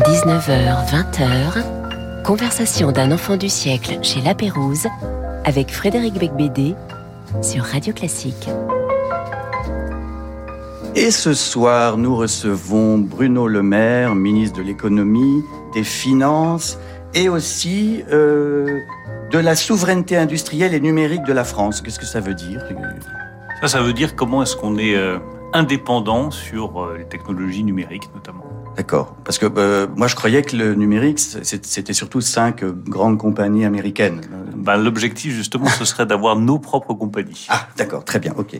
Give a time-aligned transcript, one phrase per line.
[0.00, 4.86] 19h, 20h, conversation d'un enfant du siècle chez La Pérouse
[5.44, 6.74] avec Frédéric Becbédé
[7.42, 8.48] sur Radio Classique.
[10.94, 15.44] Et ce soir, nous recevons Bruno Le Maire, ministre de l'économie,
[15.74, 16.78] des finances
[17.12, 18.80] et aussi euh,
[19.30, 21.82] de la souveraineté industrielle et numérique de la France.
[21.82, 22.62] Qu'est-ce que ça veut dire
[23.60, 25.18] Ça, ça veut dire comment est-ce qu'on est, euh,
[25.52, 28.49] indépendant sur euh, les technologies numériques notamment.
[28.76, 29.16] D'accord.
[29.24, 34.20] Parce que euh, moi, je croyais que le numérique, c'était surtout cinq grandes compagnies américaines.
[34.56, 37.46] Ben, L'objectif, justement, ce serait d'avoir nos propres compagnies.
[37.48, 38.58] Ah, d'accord, très bien, ok.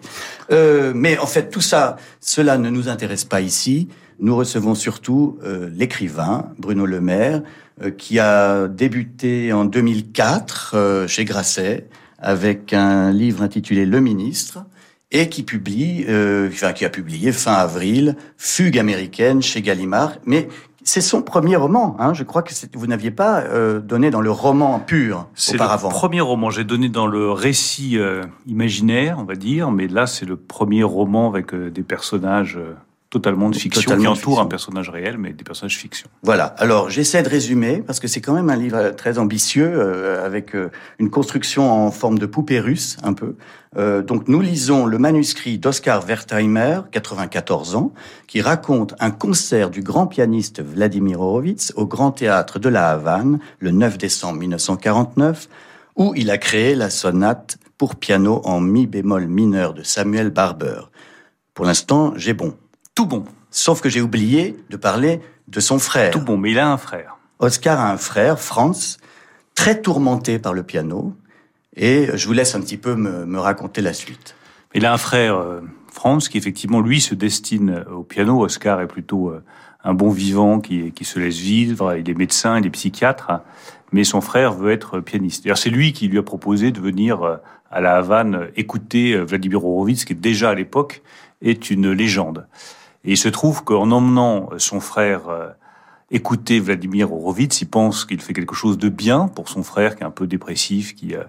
[0.51, 3.89] Euh, mais en fait, tout ça, cela ne nous intéresse pas ici.
[4.19, 7.42] Nous recevons surtout euh, l'écrivain Bruno Le Maire,
[7.83, 14.67] euh, qui a débuté en 2004 euh, chez Grasset avec un livre intitulé Le Ministre
[15.12, 20.12] et qui publie, euh, enfin qui a publié fin avril, Fugue américaine chez Gallimard.
[20.24, 20.48] Mais
[20.83, 21.96] c'est son premier roman.
[21.98, 22.14] Hein.
[22.14, 25.89] Je crois que vous n'aviez pas euh, donné dans le roman pur auparavant.
[25.91, 26.50] C'est le premier roman.
[26.50, 30.83] J'ai donné dans le récit euh, imaginaire, on va dire, mais là c'est le premier
[30.83, 32.74] roman avec euh, des personnages euh,
[33.11, 34.41] totalement de fiction Totalement qui fiction.
[34.41, 36.08] un personnage réel, mais des personnages fiction.
[36.22, 36.47] Voilà.
[36.58, 40.55] Alors, j'essaie de résumer parce que c'est quand même un livre très ambitieux euh, avec
[40.55, 43.34] euh, une construction en forme de poupée russe, un peu.
[43.77, 47.92] Euh, donc, nous lisons le manuscrit d'Oscar Wertheimer, 94 ans,
[48.28, 53.41] qui raconte un concert du grand pianiste Vladimir Horowitz au Grand Théâtre de la Havane
[53.58, 55.48] le 9 décembre 1949,
[55.97, 60.83] où il a créé la sonate pour piano en mi bémol mineur de Samuel Barber.
[61.55, 62.55] Pour l'instant, j'ai bon.
[63.01, 66.11] Tout bon, Sauf que j'ai oublié de parler de son frère.
[66.11, 67.17] tout bon, mais il a un frère.
[67.39, 68.98] Oscar a un frère, Franz,
[69.55, 71.15] très tourmenté par le piano.
[71.75, 74.37] Et je vous laisse un petit peu me, me raconter la suite.
[74.75, 78.42] Il a un frère, euh, Franz, qui effectivement, lui, se destine au piano.
[78.42, 79.42] Oscar est plutôt euh,
[79.83, 81.97] un bon vivant qui, qui se laisse vivre.
[81.97, 83.31] Il est médecin, il est psychiatre.
[83.92, 85.45] Mais son frère veut être pianiste.
[85.45, 87.36] D'ailleurs, c'est lui qui lui a proposé de venir euh,
[87.70, 91.03] à la Havane euh, écouter euh, Vladimir Horowitz, qui déjà à l'époque
[91.42, 92.47] est une légende.
[93.05, 95.48] Et il se trouve qu'en emmenant son frère euh,
[96.11, 100.02] écouter Vladimir Horowitz, il pense qu'il fait quelque chose de bien pour son frère qui
[100.02, 101.22] est un peu dépressif, qui euh,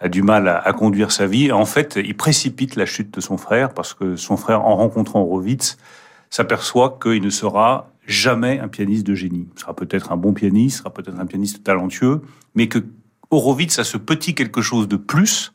[0.00, 1.52] a du mal à, conduire sa vie.
[1.52, 5.20] En fait, il précipite la chute de son frère parce que son frère, en rencontrant
[5.20, 5.76] Horowitz,
[6.30, 9.48] s'aperçoit qu'il ne sera jamais un pianiste de génie.
[9.54, 12.22] Il sera peut-être un bon pianiste, sera peut-être un pianiste talentueux,
[12.54, 12.80] mais que
[13.30, 15.52] Horowitz a ce petit quelque chose de plus,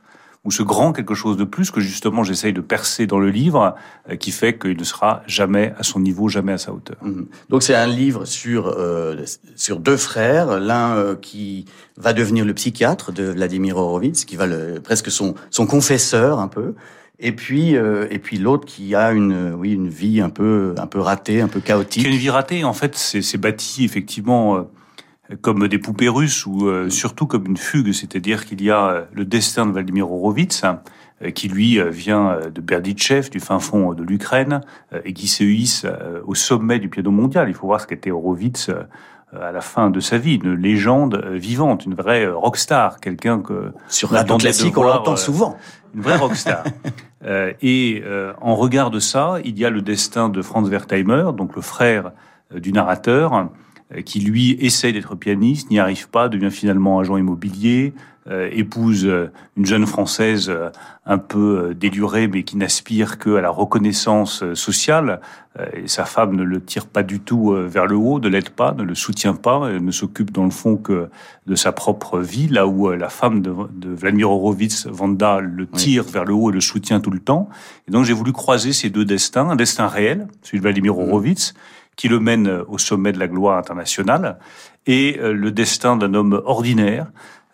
[0.48, 3.76] ou ce grand quelque chose de plus que justement j'essaye de percer dans le livre,
[4.10, 6.96] euh, qui fait qu'il ne sera jamais à son niveau, jamais à sa hauteur.
[7.02, 7.28] Mhm.
[7.50, 9.26] Donc c'est un livre sur euh,
[9.58, 11.66] sur deux frères, l'un euh, qui
[11.98, 16.48] va devenir le psychiatre de Vladimir Horowitz, qui va le, presque son son confesseur un
[16.48, 16.76] peu,
[17.20, 20.88] et puis euh, et puis l'autre qui a une oui une vie un peu un
[20.88, 22.04] peu ratée, un peu chaotique.
[22.04, 24.62] Qui a une vie ratée, en fait, c'est c'est bâti effectivement euh,
[25.42, 29.02] comme des poupées russes ou euh, surtout comme une fugue, c'est-à-dire qu'il y a euh,
[29.14, 34.04] le destin de Vladimir Horowitz euh, qui lui vient de Berdichev, du fin fond de
[34.04, 34.62] l'Ukraine,
[34.94, 35.86] euh, et qui se hisse
[36.26, 37.50] au sommet du piano mondial.
[37.50, 38.72] Il faut voir ce qu'était Horowitz
[39.34, 44.10] à la fin de sa vie, une légende vivante, une vraie rockstar, quelqu'un que Sur
[44.10, 45.58] de Classique, on l'entend souvent.
[45.94, 46.64] une vraie rockstar.
[47.62, 48.04] Et
[48.40, 52.14] en regard de ça, il y a le destin de Franz Wertheimer, donc le frère
[52.56, 53.50] du narrateur,
[54.06, 57.94] qui lui essaie d'être pianiste, n'y arrive pas, devient finalement agent immobilier,
[58.30, 60.70] euh, épouse euh, une jeune française euh,
[61.06, 65.22] un peu euh, délurée, mais qui n'aspire que à la reconnaissance euh, sociale.
[65.58, 68.28] Euh, et sa femme ne le tire pas du tout euh, vers le haut, ne
[68.28, 71.08] l'aide pas, ne le soutient pas, euh, ne s'occupe dans le fond que
[71.46, 75.66] de sa propre vie, là où euh, la femme de, de Vladimir Horowitz, Vanda, le
[75.66, 77.48] tire vers le haut et le soutient tout le temps.
[77.88, 81.54] Et donc j'ai voulu croiser ces deux destins, un destin réel, celui de Vladimir Horowitz,
[81.98, 84.40] qui le mène euh, au sommet de la gloire internationale,
[84.86, 87.08] et euh, le destin d'un homme ordinaire,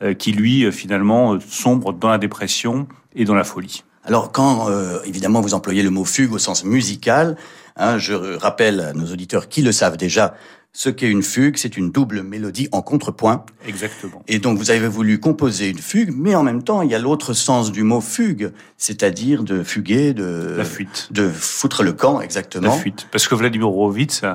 [0.03, 3.83] euh, qui lui, finalement, sombre dans la dépression et dans la folie.
[4.05, 7.37] Alors quand euh, évidemment vous employez le mot fugue au sens musical,
[7.77, 10.35] hein, je rappelle à nos auditeurs qui le savent déjà,
[10.75, 13.45] ce qu'est une fugue, c'est une double mélodie en contrepoint.
[13.67, 14.23] Exactement.
[14.27, 16.99] Et donc vous avez voulu composer une fugue, mais en même temps il y a
[16.99, 21.09] l'autre sens du mot fugue, c'est-à-dire de fuguer, de La fuite.
[21.11, 22.71] de foutre le camp La exactement.
[22.75, 23.07] fuite.
[23.11, 24.33] Parce que Vladimir Horowitz, euh,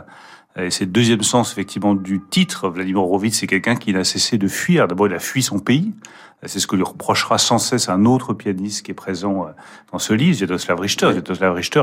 [0.67, 4.39] et c'est le deuxième sens effectivement du titre, Vladimir Horowitz, c'est quelqu'un qui n'a cessé
[4.39, 4.89] de fuir.
[4.89, 5.93] D'abord, il a fui son pays.
[6.47, 9.51] C'est ce que lui reprochera sans cesse un autre pianiste qui est présent euh,
[9.93, 11.11] dans ce livre, Sviatoslav Richter.
[11.11, 11.83] Sviatoslav Richter,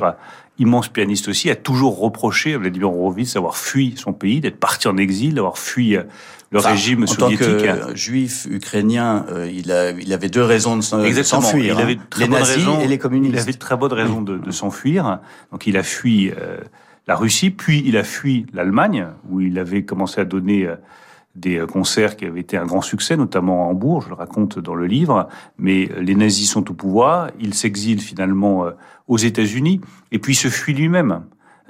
[0.60, 4.88] immense pianiste aussi, a toujours reproché à Vladimir Horowitz d'avoir fui son pays, d'être parti
[4.88, 6.04] en exil, d'avoir fui euh,
[6.51, 7.48] le Enfin, régime en tant soviétique.
[7.48, 11.75] que juif ukrainien, euh, il, a, il avait deux raisons de s'enfuir.
[11.75, 12.07] Il avait hein.
[12.10, 12.80] très les nazis raisons.
[12.80, 13.33] et les communistes.
[13.33, 15.19] Il avait de très bonnes raisons de, de s'enfuir.
[15.51, 16.60] Donc il a fui euh,
[17.07, 20.67] la Russie, puis il a fui l'Allemagne, où il avait commencé à donner
[21.35, 24.73] des concerts qui avaient été un grand succès, notamment à Hambourg, je le raconte dans
[24.73, 28.65] le livre, mais les nazis sont au pouvoir, il s'exile finalement
[29.07, 29.81] aux États-Unis,
[30.11, 31.21] et puis il se fuit lui-même.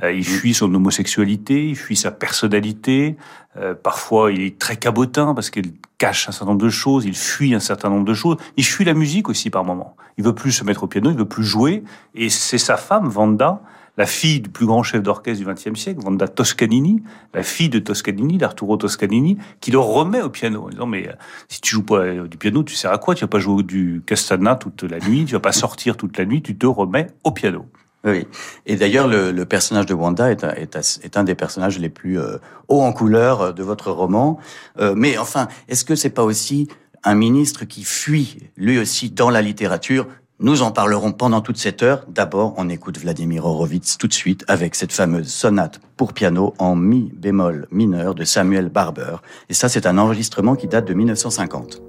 [0.03, 3.15] Euh, il fuit son homosexualité, il fuit sa personnalité.
[3.57, 7.05] Euh, parfois, il est très cabotin parce qu'il cache un certain nombre de choses.
[7.05, 8.37] Il fuit un certain nombre de choses.
[8.57, 9.95] Il fuit la musique aussi par moment.
[10.17, 11.83] Il veut plus se mettre au piano, il veut plus jouer.
[12.13, 13.61] Et c'est sa femme, Vanda,
[13.97, 17.03] la fille du plus grand chef d'orchestre du XXe siècle, Vanda Toscanini,
[17.33, 21.13] la fille de Toscanini, d'Arturo Toscanini, qui le remet au piano en disant mais euh,
[21.47, 23.15] si tu joues pas du piano, tu sers à quoi?
[23.15, 26.25] Tu vas pas jouer du castana toute la nuit, tu vas pas sortir toute la
[26.25, 27.65] nuit, tu te remets au piano.
[28.05, 28.27] Oui.
[28.67, 31.89] Et d'ailleurs, le, le, personnage de Wanda est un, est, est un des personnages les
[31.89, 32.37] plus euh,
[32.67, 34.37] hauts en couleur euh, de votre roman.
[34.79, 36.67] Euh, mais enfin, est-ce que c'est pas aussi
[37.03, 40.07] un ministre qui fuit, lui aussi, dans la littérature
[40.41, 42.03] Nous en parlerons pendant toute cette heure.
[42.09, 46.75] D'abord, on écoute Vladimir Horowitz tout de suite avec cette fameuse sonate pour piano en
[46.75, 49.15] mi bémol mineur de Samuel Barber.
[49.47, 51.84] Et ça, c'est un enregistrement qui date de 1950.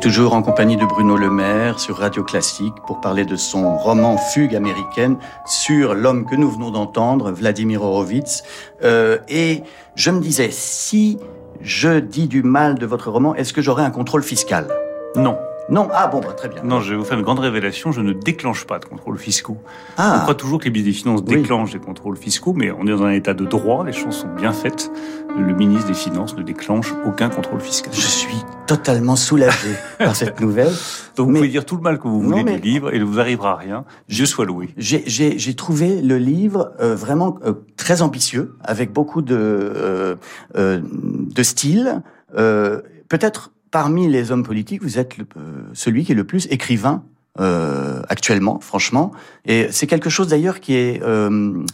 [0.00, 4.16] Toujours en compagnie de Bruno Le Maire sur Radio Classique pour parler de son roman
[4.16, 8.42] Fugue américaine sur l'homme que nous venons d'entendre, Vladimir Horowitz.
[8.82, 9.62] Euh, et
[9.96, 11.18] je me disais, si
[11.60, 14.68] je dis du mal de votre roman, est-ce que j'aurai un contrôle fiscal?
[15.16, 15.36] Non.
[15.68, 16.62] Non, ah bon, bah, très bien.
[16.64, 19.58] Non, je vais vous faire une grande révélation, je ne déclenche pas de contrôles fiscaux.
[19.98, 20.16] Ah.
[20.16, 22.90] On croit toujours que les ministres des Finances déclenchent des contrôles fiscaux, mais on est
[22.90, 24.90] dans un état de droit, les choses sont bien faites.
[25.38, 27.92] Le ministre des Finances ne déclenche aucun contrôle fiscal.
[27.94, 28.36] Je suis
[28.76, 30.72] totalement soulagé par cette nouvelle.
[31.16, 33.06] Donc vous pouvez dire tout le mal que vous voulez du livre et il ne
[33.06, 33.84] vous arrivera rien.
[34.08, 34.70] Dieu soit loué.
[34.76, 40.16] J'ai trouvé le livre euh, vraiment euh, très ambitieux, avec beaucoup de, euh,
[40.56, 42.02] euh de style.
[42.32, 47.02] Peut-être parmi les hommes politiques, vous êtes euh, celui qui est le plus écrivain
[47.38, 49.12] euh, actuellement, franchement.
[49.44, 51.64] Et c'est quelque chose d'ailleurs qui est euh,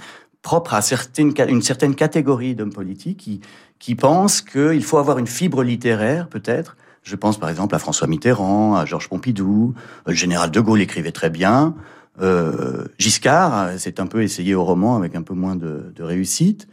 [0.43, 3.41] propre à certaines, une certaine catégorie d'hommes politiques qui,
[3.79, 6.76] qui pensent qu'il faut avoir une fibre littéraire, peut-être.
[7.07, 9.75] Je pense par exemple à François Mitterrand, à Georges Pompidou.
[10.07, 11.75] Le général de Gaulle écrivait très bien.
[12.21, 16.67] Euh, Giscard s'est un peu essayé au roman avec un peu moins de, de réussite.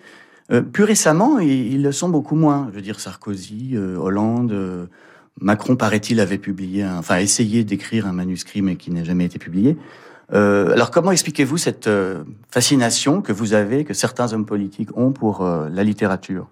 [0.52, 2.68] Euh, plus récemment, ils, ils, le sont beaucoup moins.
[2.72, 4.90] Je veux dire Sarkozy, Hollande,
[5.40, 9.78] Macron, paraît-il, avait publié, enfin essayé d'écrire un manuscrit, mais qui n'a jamais été publié.
[10.34, 15.12] Euh, alors comment expliquez-vous cette euh, fascination que vous avez, que certains hommes politiques ont
[15.12, 16.48] pour euh, la littérature?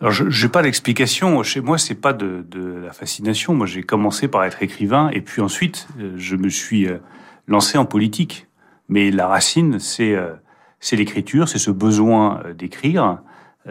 [0.00, 1.42] Alors, je n'ai pas l'explication.
[1.42, 2.44] Chez moi, c'est pas de,
[2.84, 3.54] la fascination.
[3.54, 6.86] Moi, j'ai commencé par être écrivain, et puis ensuite, je me suis
[7.46, 8.46] lancé en politique.
[8.90, 10.14] Mais la racine, c'est
[10.80, 13.22] c'est l'écriture, c'est ce besoin d'écrire,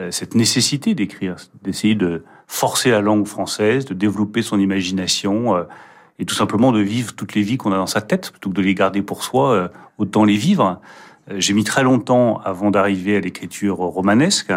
[0.09, 5.63] cette nécessité d'écrire, d'essayer de forcer la langue française, de développer son imagination euh,
[6.19, 8.55] et tout simplement de vivre toutes les vies qu'on a dans sa tête plutôt que
[8.55, 9.67] de les garder pour soi, euh,
[9.97, 10.79] autant les vivre.
[11.29, 14.53] Euh, j'ai mis très longtemps avant d'arriver à l'écriture romanesque.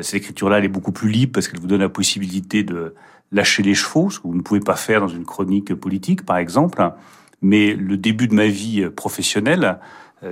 [0.00, 2.94] Cette écriture-là, elle est beaucoup plus libre parce qu'elle vous donne la possibilité de
[3.32, 6.36] lâcher les chevaux, ce que vous ne pouvez pas faire dans une chronique politique, par
[6.36, 6.82] exemple.
[7.40, 9.78] Mais le début de ma vie professionnelle,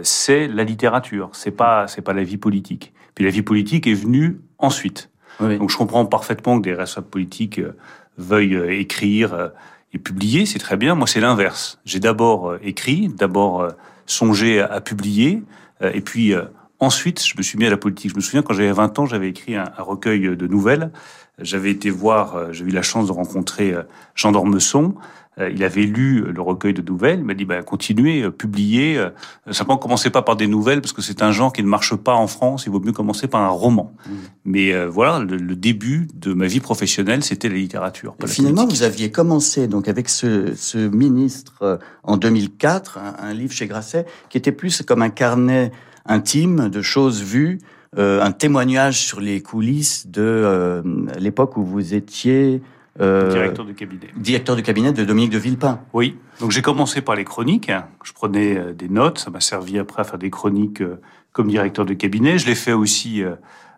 [0.02, 1.30] c'est la littérature.
[1.32, 2.92] C'est pas, c'est pas la vie politique.
[3.14, 5.10] Puis la vie politique est venue ensuite.
[5.40, 7.76] Donc je comprends parfaitement que des responsables politiques euh,
[8.16, 9.48] veuillent euh, écrire euh,
[9.92, 10.94] et publier, c'est très bien.
[10.94, 11.78] Moi, c'est l'inverse.
[11.84, 13.68] J'ai d'abord écrit, d'abord
[14.04, 15.42] songé à publier,
[15.80, 16.34] et puis
[16.80, 18.10] ensuite, je me suis mis à la politique.
[18.10, 20.90] Je me souviens quand j'avais 20 ans, j'avais écrit un, recueil de nouvelles.
[21.38, 23.74] J'avais été voir, j'ai eu la chance de rencontrer
[24.14, 24.94] Jean d'Ormesson,
[25.38, 28.96] euh, il avait lu le recueil de nouvelles, il m'a dit bah, continuez, euh, publiez.
[28.96, 29.10] Euh,
[29.50, 32.14] simplement, commencez pas par des nouvelles parce que c'est un genre qui ne marche pas
[32.14, 32.64] en France.
[32.66, 33.92] Il vaut mieux commencer par un roman.
[34.06, 34.12] Mmh.
[34.46, 38.14] Mais voilà, le, début de ma vie professionnelle, c'était la littérature.
[38.26, 44.06] finalement, vous aviez commencé donc avec ce, ce ministre en 2004, un, livre chez Grasset,
[44.28, 45.72] qui était plus comme un carnet
[46.08, 47.58] intime de choses vues.
[47.96, 50.82] un témoignage sur les coulisses de
[51.18, 52.60] l'époque où vous étiez
[53.00, 54.06] euh, directeur de cabinet.
[54.16, 55.80] Directeur de cabinet de Dominique de Villepin.
[55.92, 56.16] Oui.
[56.40, 57.70] Donc j'ai commencé par les chroniques.
[58.02, 59.18] Je prenais euh, des notes.
[59.18, 61.00] Ça m'a servi après à faire des chroniques euh,
[61.32, 62.38] comme directeur de cabinet.
[62.38, 63.22] Je l'ai fait aussi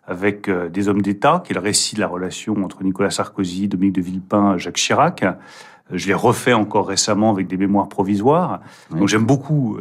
[0.07, 3.95] avec des hommes d'État, qui est le récit de la relation entre Nicolas Sarkozy, Dominique
[3.95, 5.25] de Villepin, Jacques Chirac.
[5.91, 8.61] Je l'ai refait encore récemment avec des mémoires provisoires.
[8.91, 9.77] Donc j'aime beaucoup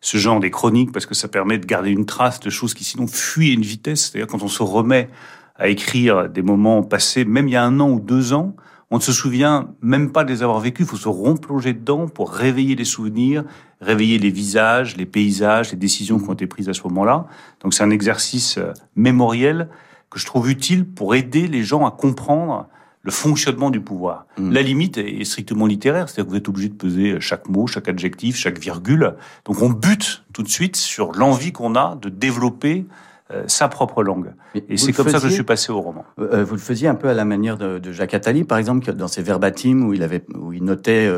[0.00, 2.84] ce genre des chroniques parce que ça permet de garder une trace de choses qui
[2.84, 4.10] sinon fuient à une vitesse.
[4.10, 5.10] C'est-à-dire quand on se remet
[5.56, 8.54] à écrire des moments passés, même il y a un an ou deux ans,
[8.90, 10.86] on ne se souvient même pas de les avoir vécus.
[10.86, 13.44] Il faut se replonger dedans pour réveiller les souvenirs,
[13.80, 17.26] réveiller les visages, les paysages, les décisions qui ont été prises à ce moment-là.
[17.60, 19.68] Donc c'est un exercice euh, mémoriel
[20.10, 22.68] que je trouve utile pour aider les gens à comprendre
[23.02, 24.26] le fonctionnement du pouvoir.
[24.38, 24.52] Mm.
[24.52, 27.88] La limite est strictement littéraire, c'est-à-dire que vous êtes obligé de peser chaque mot, chaque
[27.88, 29.14] adjectif, chaque virgule.
[29.44, 32.86] Donc on bute tout de suite sur l'envie qu'on a de développer
[33.32, 34.32] euh, sa propre langue.
[34.56, 36.04] et c'est comme ça que je suis passé au roman.
[36.18, 38.92] Euh, euh, vous le faisiez un peu à la manière de, Jacques Attali, par exemple,
[38.92, 41.08] dans ses verbatims où il avait, où il notait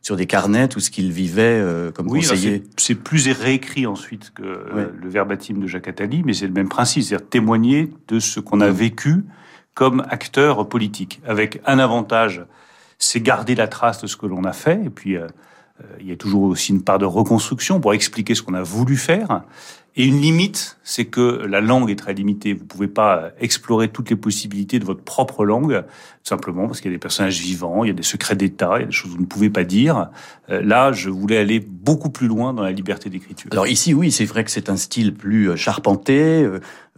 [0.00, 1.62] sur des carnets tout ce qu'il vivait
[1.94, 2.62] comme oui, conseiller.
[2.78, 7.02] C'est plus réécrit ensuite que le verbatim de Jacques Attali, mais c'est le même principe,
[7.02, 9.24] c'est-à-dire témoigner de ce qu'on a vécu
[9.80, 12.44] comme acteur politique, avec un avantage,
[12.98, 15.16] c'est garder la trace de ce que l'on a fait, et puis
[15.98, 18.98] il y a toujours aussi une part de reconstruction pour expliquer ce qu'on a voulu
[18.98, 19.40] faire.
[19.96, 22.54] Et une limite, c'est que la langue est très limitée.
[22.54, 25.84] Vous pouvez pas explorer toutes les possibilités de votre propre langue,
[26.22, 28.80] simplement parce qu'il y a des personnages vivants, il y a des secrets d'État, il
[28.80, 30.10] y a des choses que vous ne pouvez pas dire.
[30.48, 33.50] Euh, là, je voulais aller beaucoup plus loin dans la liberté d'écriture.
[33.52, 36.48] Alors ici, oui, c'est vrai que c'est un style plus euh, charpenté,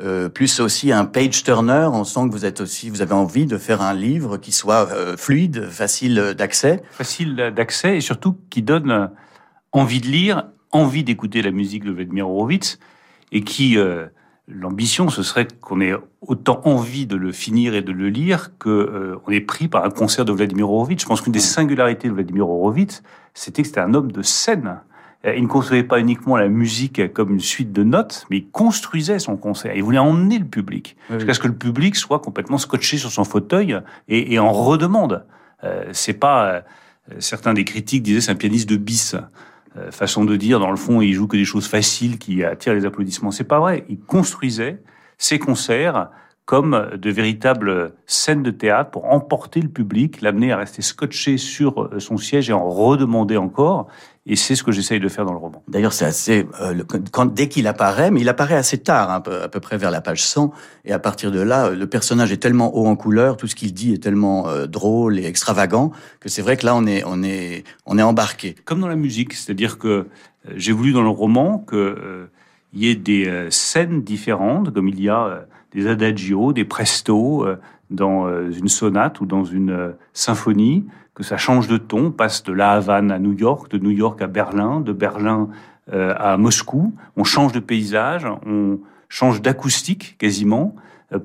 [0.00, 1.88] euh, plus aussi un page turner.
[1.90, 4.88] On sent que vous êtes aussi, vous avez envie de faire un livre qui soit
[5.16, 6.82] fluide, facile d'accès.
[6.90, 9.10] Facile d'accès et surtout qui donne
[9.72, 12.78] envie de lire envie d'écouter la musique de Vladimir Horowitz
[13.30, 14.06] et qui euh,
[14.48, 18.68] l'ambition ce serait qu'on ait autant envie de le finir et de le lire que
[18.68, 21.02] euh, on est pris par un concert de Vladimir Horowitz.
[21.02, 23.02] Je pense qu'une des singularités de Vladimir Horowitz,
[23.34, 24.80] c'était que c'était un homme de scène.
[25.24, 28.50] Euh, il ne construisait pas uniquement la musique comme une suite de notes, mais il
[28.50, 29.74] construisait son concert.
[29.76, 33.24] Il voulait emmener le public, jusqu'à ce que le public soit complètement scotché sur son
[33.24, 35.24] fauteuil et, et en redemande.
[35.64, 36.64] Euh, c'est pas
[37.18, 39.16] certains des critiques disaient c'est un pianiste de bis.
[39.78, 42.74] Euh, façon de dire, dans le fond, il joue que des choses faciles qui attirent
[42.74, 43.30] les applaudissements.
[43.30, 43.84] C'est pas vrai.
[43.88, 44.82] Il construisait
[45.18, 46.10] ses concerts
[46.44, 51.84] comme de véritables scènes de théâtre pour emporter le public, l'amener à rester scotché sur
[51.84, 53.86] euh, son siège et en redemander encore.
[54.24, 55.64] Et c'est ce que j'essaye de faire dans le roman.
[55.66, 59.48] D'ailleurs, c'est assez euh, quand, dès qu'il apparaît, mais il apparaît assez tard, hein, à
[59.48, 60.52] peu près vers la page 100,
[60.84, 63.74] et à partir de là, le personnage est tellement haut en couleur, tout ce qu'il
[63.74, 67.22] dit est tellement euh, drôle et extravagant que c'est vrai que là, on est on
[67.24, 68.54] est on est embarqué.
[68.64, 70.06] Comme dans la musique, c'est-à-dire que
[70.54, 72.28] j'ai voulu dans le roman que
[72.72, 77.56] il y ait des scènes différentes, comme il y a des adagios, des prestos euh,
[77.90, 82.42] dans euh, une sonate ou dans une euh, symphonie, que ça change de ton, passe
[82.42, 85.48] de la Havane à New York, de New York à Berlin, de Berlin
[85.90, 86.94] à Moscou.
[87.16, 88.78] On change de paysage, on
[89.08, 90.74] change d'acoustique quasiment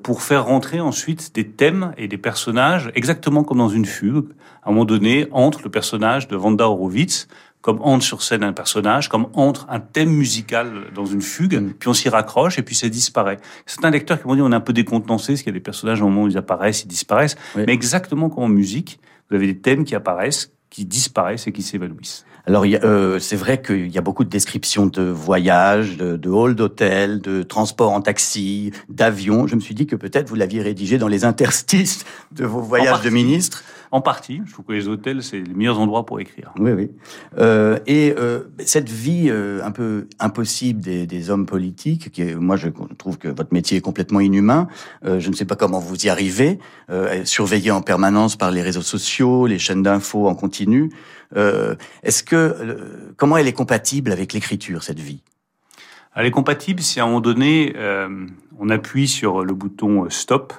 [0.02, 4.26] pour faire rentrer ensuite des thèmes et des personnages exactement comme dans une fugue.
[4.62, 7.28] À un moment donné, entre le personnage de Vanda Horowitz,
[7.60, 11.72] comme entre sur scène un personnage, comme entre un thème musical dans une fugue, mm.
[11.78, 13.38] puis on s'y raccroche et puis ça disparaît.
[13.66, 15.62] Certains lecteurs qui m'ont dit on est un peu décontenancé, parce qu'il y a des
[15.62, 19.00] personnages au moment où ils apparaissent, ils disparaissent, mais exactement comme en musique,
[19.30, 22.24] vous avez des thèmes qui apparaissent, qui disparaissent et qui s'évanouissent.
[22.46, 26.54] Alors, euh, c'est vrai qu'il y a beaucoup de descriptions de voyages, de, de halls
[26.54, 29.46] d'hôtel, de transport en taxi, d'avion.
[29.46, 33.02] Je me suis dit que peut-être vous l'aviez rédigé dans les interstices de vos voyages
[33.02, 33.64] de ministre.
[33.90, 34.42] En partie.
[34.44, 36.52] Je trouve que les hôtels, c'est les meilleurs endroits pour écrire.
[36.58, 36.90] Oui, oui.
[37.38, 42.34] Euh, et euh, cette vie euh, un peu impossible des, des, hommes politiques, qui est,
[42.34, 42.68] moi je
[42.98, 44.68] trouve que votre métier est complètement inhumain.
[45.06, 46.58] Euh, je ne sais pas comment vous y arrivez,
[46.90, 50.90] euh, surveillé en permanence par les réseaux sociaux, les chaînes d'infos en continu.
[51.34, 55.22] Est-ce que comment elle est compatible avec l'écriture cette vie?
[56.14, 57.74] Elle est compatible si à un moment donné,
[58.58, 60.54] on appuie sur le bouton stop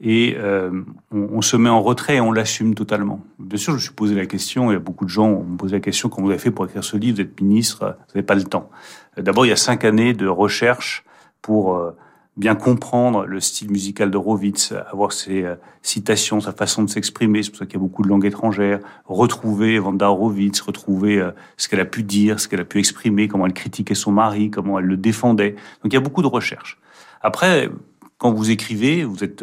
[0.00, 3.20] et euh, on, se met en retrait et on l'assume totalement.
[3.38, 5.80] Bien sûr, je me suis posé la question, a beaucoup de gens ont posé la
[5.80, 8.34] question, comment vous avez fait pour écrire ce livre, vous êtes ministre, vous n'avez pas
[8.34, 8.68] le temps.
[9.16, 11.02] D'abord, il y a cinq années de recherche
[11.40, 11.96] pour euh,
[12.36, 17.42] bien comprendre le style musical de Rovitz, avoir ses euh, citations, sa façon de s'exprimer,
[17.42, 21.26] c'est pour ça qu'il y a beaucoup de langues étrangères, retrouver Vanda Rovitz, retrouver
[21.56, 24.50] ce qu'elle a pu dire, ce qu'elle a pu exprimer, comment elle critiquait son mari,
[24.50, 25.52] comment elle le défendait.
[25.82, 26.78] Donc il y a beaucoup de recherche.
[27.22, 27.70] Après,
[28.18, 29.42] quand vous écrivez, vous êtes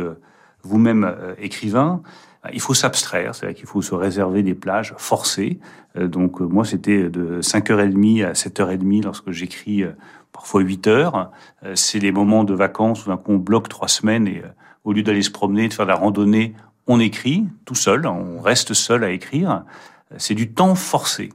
[0.63, 2.01] vous-même euh, écrivain,
[2.51, 5.59] il faut s'abstraire, c'est-à-dire qu'il faut se réserver des plages forcées.
[5.95, 9.83] Euh, donc euh, moi, c'était de 5h30 à 7h30 lorsque j'écris
[10.31, 11.31] parfois 8 heures.
[11.75, 14.41] C'est les moments de vacances où d'un coup on bloque trois semaines et
[14.83, 16.53] au lieu d'aller se promener, de faire de la randonnée,
[16.87, 19.63] on écrit tout seul, on reste seul à écrire.
[20.17, 21.29] C'est du temps forcé.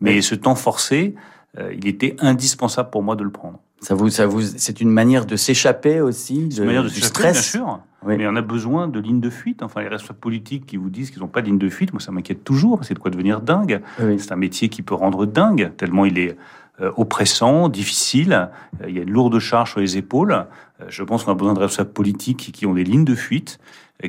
[0.00, 1.14] Mais ce temps forcé,
[1.58, 3.58] il était indispensable pour moi de le prendre.
[3.80, 7.00] Ça vous, ça vous, c'est une manière de s'échapper aussi, de, une manière de du
[7.00, 7.32] stress.
[7.32, 7.80] Bien sûr.
[8.06, 9.62] Mais on a besoin de lignes de fuite.
[9.62, 12.00] Enfin, les responsables politiques qui vous disent qu'ils n'ont pas de ligne de fuite, moi,
[12.00, 12.84] ça m'inquiète toujours.
[12.84, 13.80] C'est de quoi devenir dingue.
[13.98, 16.36] C'est un métier qui peut rendre dingue, tellement il est
[16.80, 18.50] euh, oppressant, difficile.
[18.80, 20.32] Euh, il y a une lourde charge sur les épaules.
[20.32, 23.60] Euh, je pense qu'on a besoin de responsables politiques qui ont des lignes de fuite,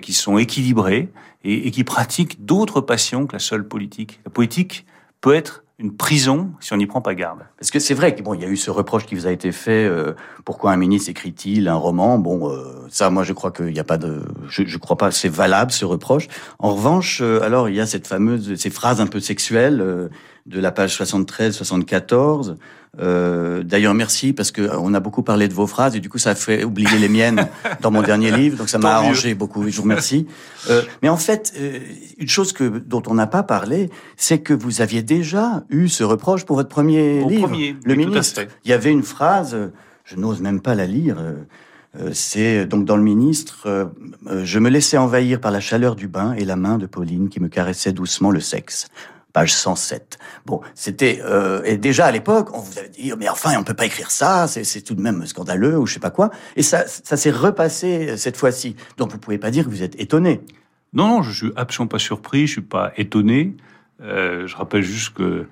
[0.02, 1.12] qui sont équilibrés
[1.44, 4.20] et, et qui pratiquent d'autres passions que la seule politique.
[4.26, 4.88] La politique
[5.22, 7.40] peut être une prison si on n'y prend pas garde.
[7.60, 9.52] Parce que c'est vrai qu'il bon, y a eu ce reproche qui vous a été
[9.52, 9.86] fait.
[9.86, 10.14] Euh,
[10.46, 12.18] pourquoi un ministre écrit-il un roman?
[12.18, 15.12] Bon, euh, ça, moi, je crois qu'il n'y a pas de, je, je crois pas,
[15.12, 16.28] c'est valable ce reproche.
[16.60, 20.10] En revanche, euh, alors il y a cette fameuse, ces phrases un peu sexuelles
[20.46, 22.56] de la page 73-74.
[23.00, 26.18] Euh, D'ailleurs, merci parce que on a beaucoup parlé de vos phrases et du coup,
[26.18, 27.48] ça a fait oublier les miennes
[27.82, 29.68] dans mon dernier livre, donc ça m'a arrangé beaucoup.
[29.68, 30.28] Je vous remercie.
[30.70, 31.80] Euh, mais en fait, euh,
[32.18, 36.04] une chose que dont on n'a pas parlé, c'est que vous aviez déjà eu ce
[36.04, 38.42] reproche pour votre premier livre, premier, le ministre.
[38.64, 39.58] Il y avait une phrase,
[40.04, 41.18] je n'ose même pas la lire.
[41.20, 41.34] Euh,
[42.00, 43.90] euh, c'est donc dans le ministre,
[44.44, 47.40] je me laissais envahir par la chaleur du bain et la main de Pauline qui
[47.40, 48.88] me caressait doucement le sexe
[49.36, 50.18] page 107.
[50.46, 53.74] Bon, c'était euh, et déjà à l'époque, on vous avait dit mais enfin on peut
[53.74, 56.30] pas écrire ça, c'est tout de même scandaleux ou je sais pas quoi.
[56.56, 58.78] Et ça, ça s'est repassé euh, cette fois-ci.
[58.96, 60.40] Donc vous pouvez pas dire que vous êtes étonné.
[60.94, 63.58] Non, non, je suis absolument pas surpris, je suis pas étonné.
[64.02, 65.48] Euh, je rappelle juste que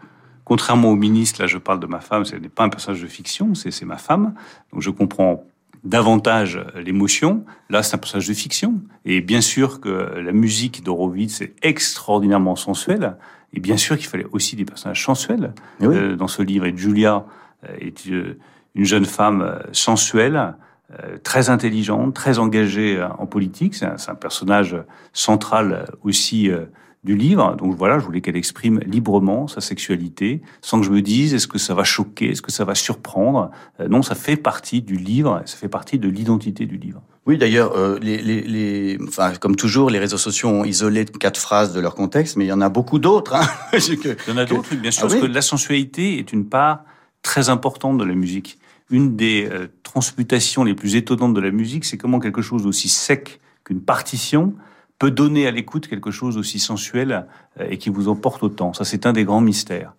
[0.46, 3.08] contrairement au ministre, là je parle de ma femme, ce n'est pas un personnage de
[3.08, 4.34] fiction, c'est ma femme.
[4.72, 5.43] Donc je comprends
[5.84, 7.43] davantage l'émotion.
[7.69, 8.76] Là, c'est un personnage de fiction.
[9.04, 13.17] Et bien sûr que la musique d'Horowitz est extraordinairement sensuelle.
[13.54, 16.66] Et bien sûr qu'il fallait aussi des personnages sensuels euh, dans ce livre.
[16.66, 17.26] Et Julia
[17.70, 18.39] euh, est euh,
[18.76, 20.56] une jeune femme sensuelle,
[21.24, 23.74] très intelligente, très engagée en politique.
[23.74, 24.76] C'est un, un, personnage
[25.12, 26.52] central aussi
[27.04, 27.56] du livre.
[27.56, 31.48] Donc voilà, je voulais qu'elle exprime librement sa sexualité, sans que je me dise est-ce
[31.48, 33.50] que ça va choquer, est-ce que ça va surprendre?
[33.88, 37.02] non, ça fait partie du livre, ça fait partie de l'identité du livre.
[37.26, 41.40] Oui, d'ailleurs, euh, les, les, les, enfin, comme toujours, les réseaux sociaux ont isolé quatre
[41.40, 43.36] phrases de leur contexte, mais il y en a beaucoup d'autres.
[43.36, 43.48] Hein.
[43.74, 46.84] il y en a d'autres, bien sûr, ah parce que la sensualité est une part
[47.22, 48.60] très importante de la musique.
[48.90, 52.90] Une des euh, transmutations les plus étonnantes de la musique, c'est comment quelque chose aussi
[52.90, 54.54] sec qu'une partition
[55.00, 57.26] peut donner à l'écoute quelque chose aussi sensuel
[57.60, 58.74] euh, et qui vous emporte autant.
[58.74, 59.94] Ça, c'est un des grands mystères.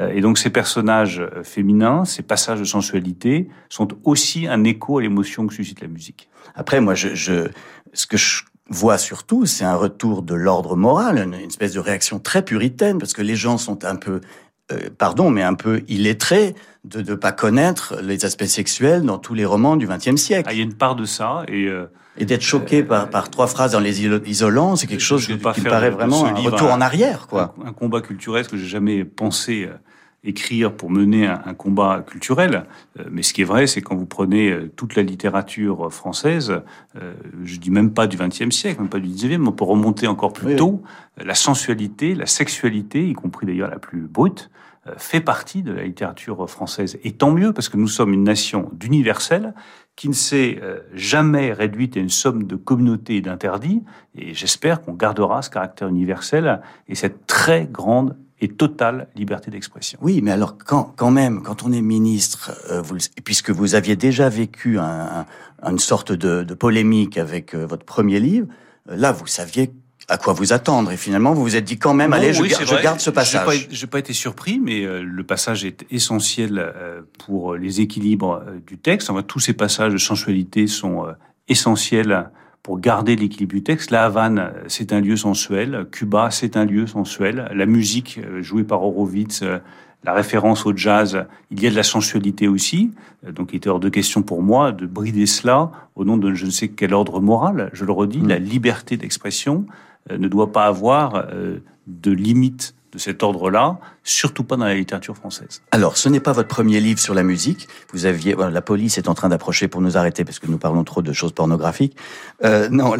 [0.00, 4.98] Euh, et donc ces personnages euh, féminins, ces passages de sensualité, sont aussi un écho
[4.98, 6.28] à l'émotion que suscite la musique.
[6.54, 7.48] Après, moi, je, je
[7.92, 12.18] ce que je vois surtout, c'est un retour de l'ordre moral, une, espèce de réaction
[12.18, 14.20] très puritaine, parce que les gens sont un peu,
[14.72, 19.34] euh, pardon, mais un peu illettrés de ne pas connaître les aspects sexuels dans tous
[19.34, 20.48] les romans du XXe siècle.
[20.48, 21.68] Ah, il y a une part de ça, et
[22.20, 25.38] et d'être choqué par, par trois phrases dans les isolants, c'est quelque chose qui me
[25.38, 27.54] paraît vraiment un retour en arrière, quoi.
[27.64, 29.68] Un, combat culturel que j'ai jamais pensé
[30.24, 32.66] écrire pour mener un, combat culturel.
[32.98, 36.60] Euh, mais ce qui est vrai, c'est quand vous prenez euh, toute la littérature française,
[37.44, 40.06] je dis même pas du XXe siècle, même pas du XIXe, mais on peut remonter
[40.06, 40.82] encore plus tôt,
[41.16, 44.50] la sensualité, la sexualité, y compris d'ailleurs la plus brute,
[44.96, 46.98] fait partie de la littérature française.
[47.04, 49.54] Et tant mieux, parce que nous sommes une nation d'universel
[49.98, 53.82] qui ne s'est euh, jamais réduite à une somme de communautés et d'interdits.
[54.14, 59.98] Et j'espère qu'on gardera ce caractère universel et cette très grande et totale liberté d'expression.
[60.02, 63.96] Oui, mais alors quand, quand même, quand on est ministre, euh, vous, puisque vous aviez
[63.96, 65.26] déjà vécu un,
[65.62, 68.46] une sorte de, de polémique avec euh, votre premier livre,
[68.86, 69.72] là, vous saviez
[70.08, 70.90] à quoi vous attendre.
[70.90, 73.68] Et finalement, vous vous êtes dit quand même, allez, je, je, garde ce passage.
[73.70, 78.42] Je n'ai pas, été surpris, mais euh, le passage est essentiel euh, pour les équilibres
[78.46, 79.10] euh, du texte.
[79.10, 81.06] Enfin, tous ces passages de sensualité sont
[81.48, 82.30] essentiels
[82.62, 83.90] pour garder l'équilibre du texte.
[83.90, 85.86] La Havane, c'est un lieu sensuel.
[85.90, 87.48] Cuba, c'est un lieu sensuel.
[87.54, 89.42] La musique jouée par Horowitz
[90.04, 92.92] la référence au jazz, il y a de la sensualité aussi.
[93.26, 96.46] Donc, il était hors de question pour moi de brider cela au nom de je
[96.46, 97.70] ne sais quel ordre moral.
[97.72, 98.28] Je le redis, mm.
[98.28, 99.66] la liberté d'expression
[100.10, 101.26] ne doit pas avoir
[101.86, 105.62] de limite de cet ordre-là, surtout pas dans la littérature française.
[105.70, 107.68] Alors, ce n'est pas votre premier livre sur la musique.
[107.92, 110.84] Vous aviez, la police est en train d'approcher pour nous arrêter parce que nous parlons
[110.84, 111.96] trop de choses pornographiques.
[112.44, 112.94] Euh, non,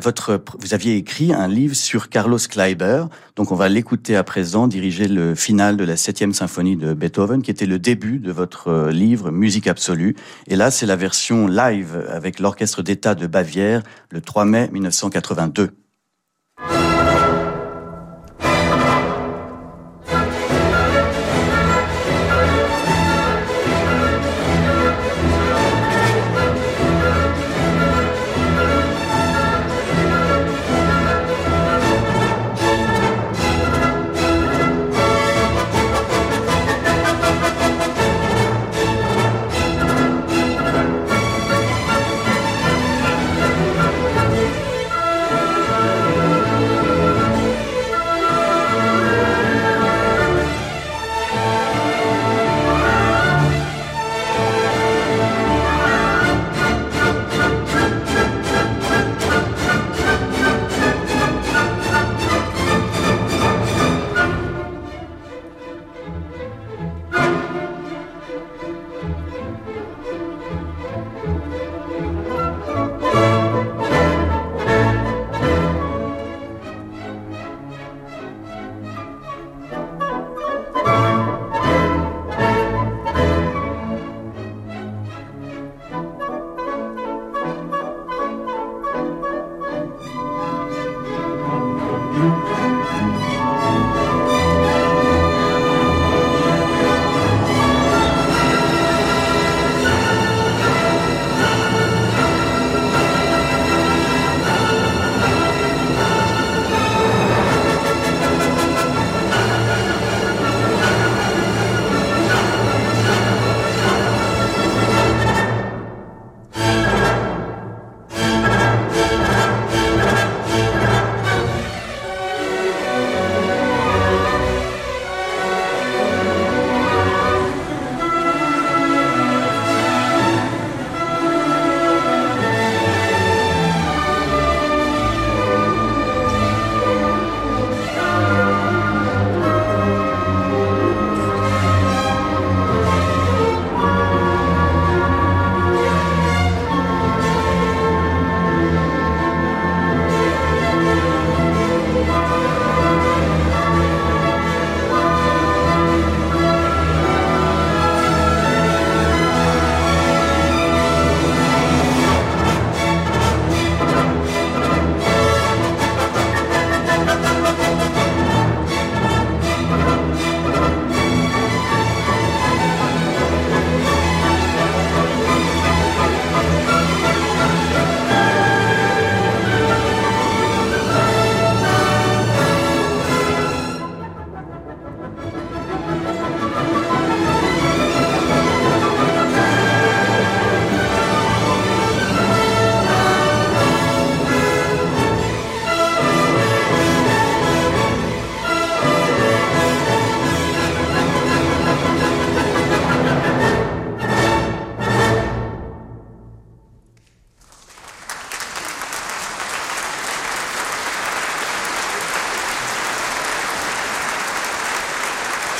[0.00, 3.04] votre, vous aviez écrit un livre sur Carlos Kleiber.
[3.36, 7.42] Donc, on va l'écouter à présent, diriger le final de la septième symphonie de Beethoven,
[7.42, 10.14] qui était le début de votre euh, livre Musique absolue.
[10.46, 15.70] Et là, c'est la version live avec l'orchestre d'État de Bavière, le 3 mai 1982.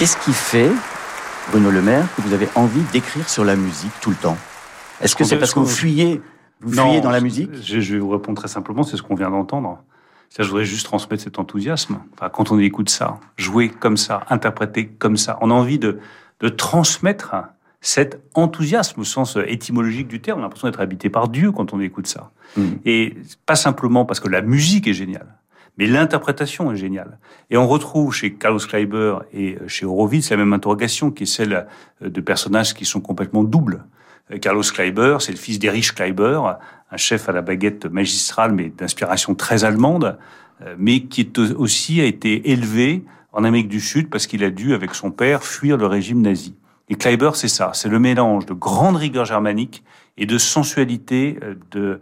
[0.03, 0.73] Qu'est-ce qui fait,
[1.53, 4.37] Bruno Le Maire, que vous avez envie d'écrire sur la musique tout le temps?
[5.01, 6.21] Est-ce que c'est parce que vous fuyez,
[6.61, 7.51] vous fuyez dans la musique?
[7.63, 9.81] je, vais vous répondre très simplement, c'est ce qu'on vient d'entendre.
[10.37, 12.01] je voudrais juste transmettre cet enthousiasme.
[12.15, 16.01] Enfin, quand on écoute ça, jouer comme ça, interpréter comme ça, on a envie de,
[16.41, 17.37] de transmettre
[17.81, 20.41] cet enthousiasme au sens étymologique du terme.
[20.41, 22.33] On a l'impression d'être habité par Dieu quand on écoute ça.
[22.57, 22.71] Hmm.
[22.85, 25.29] Et pas simplement parce que la musique est géniale,
[25.79, 27.19] mais l'interprétation est géniale.
[27.51, 31.67] Et on retrouve chez Carlos Kleiber et chez Horowitz la même interrogation qui est celle
[32.01, 33.85] de personnages qui sont complètement doubles.
[34.31, 36.41] Euh, Carlos Kleiber, c'est le fils d'Erich Kleiber,
[36.91, 40.19] un chef à la baguette magistrale, mais d'inspiration très allemande,
[40.63, 44.51] euh, mais qui est aussi a été élevé en Amérique du Sud parce qu'il a
[44.51, 46.55] dû, avec son père, fuir le régime nazi.
[46.89, 49.83] Et Kleiber, c'est ça, c'est le mélange de grande rigueur germanique
[50.19, 52.01] et de sensualité euh, de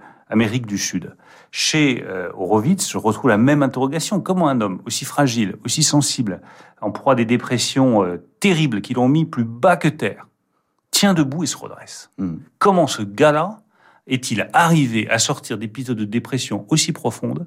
[0.67, 1.17] du Sud.
[1.51, 4.21] Chez euh, Horowitz, je retrouve la même interrogation.
[4.21, 6.41] Comment un homme aussi fragile, aussi sensible,
[6.81, 10.29] en proie à des dépressions euh, terribles qui l'ont mis plus bas que terre,
[10.91, 12.11] tient debout et se redresse?
[12.19, 12.37] Hmm.
[12.59, 13.63] Comment ce gars-là
[14.07, 17.47] est-il arrivé à sortir d'épisodes de dépression aussi profondes,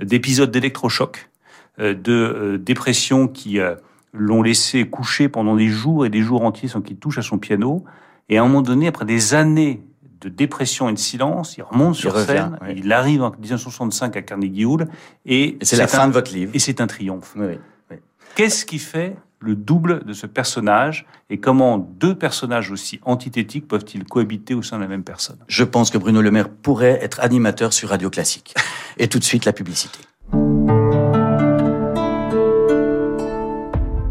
[0.00, 1.30] d'épisodes d'électrochoc,
[1.78, 3.74] euh, de euh, dépression qui euh,
[4.12, 7.38] l'ont laissé coucher pendant des jours et des jours entiers sans qu'il touche à son
[7.38, 7.84] piano,
[8.28, 9.82] et à un moment donné, après des années
[10.20, 12.74] de dépression et de silence, il remonte sur revient, scène, oui.
[12.76, 14.86] il arrive en 1965 à Carnegie Hall,
[15.26, 16.50] et, Et c'est la un- fin de votre livre.
[16.54, 17.32] et c'est un triomphe.
[17.36, 17.58] Oui,
[17.90, 17.96] oui.
[18.36, 24.04] Qu'est-ce qui fait le double de ce personnage et comment deux personnages aussi antithétiques peuvent-ils
[24.04, 25.38] cohabiter au sein de la même personne?
[25.48, 28.54] Je pense que Bruno Le Maire pourrait être animateur sur Radio Classique.
[28.98, 29.98] Et tout de suite, la publicité.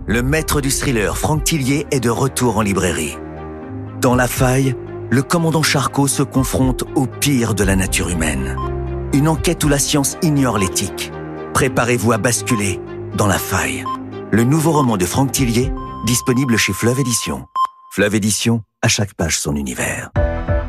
[0.08, 3.16] Le maître du thriller Franck Tillier est de retour en librairie.
[4.02, 4.76] Dans La Faille,
[5.12, 8.56] le commandant Charcot se confronte au pire de la nature humaine.
[9.14, 11.12] Une enquête où la science ignore l'éthique.
[11.54, 12.80] Préparez-vous à basculer
[13.16, 13.84] dans La Faille.
[14.32, 15.72] Le nouveau roman de Franck Tillier,
[16.06, 17.48] disponible chez Fleuve Édition.
[17.92, 20.12] Fleuve Édition, à chaque page son univers.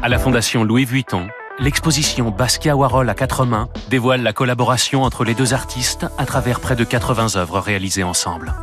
[0.03, 5.24] À la Fondation Louis Vuitton, l'exposition Basquiat Warhol à quatre mains dévoile la collaboration entre
[5.24, 8.55] les deux artistes à travers près de 80 œuvres réalisées ensemble.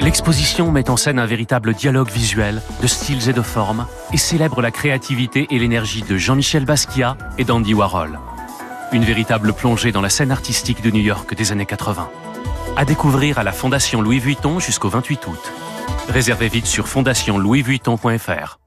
[0.00, 4.60] L'exposition met en scène un véritable dialogue visuel de styles et de formes et célèbre
[4.60, 8.18] la créativité et l'énergie de Jean-Michel Basquiat et d'Andy Warhol.
[8.92, 12.08] Une véritable plongée dans la scène artistique de New York des années 80.
[12.76, 15.52] À découvrir à la Fondation Louis Vuitton jusqu'au 28 août.
[16.08, 18.58] Réservez vite sur fondationlouisvuitton.fr.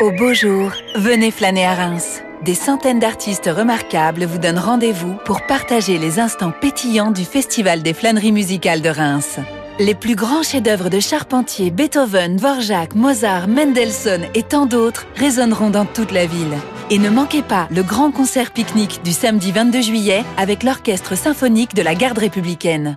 [0.00, 2.22] Au beau jour, venez flâner à Reims.
[2.44, 7.94] Des centaines d'artistes remarquables vous donnent rendez-vous pour partager les instants pétillants du Festival des
[7.94, 9.38] flâneries musicales de Reims.
[9.78, 15.84] Les plus grands chefs-d'œuvre de Charpentier, Beethoven, Dvorak, Mozart, Mendelssohn et tant d'autres résonneront dans
[15.84, 16.58] toute la ville.
[16.90, 21.76] Et ne manquez pas le grand concert pique-nique du samedi 22 juillet avec l'orchestre symphonique
[21.76, 22.96] de la garde républicaine.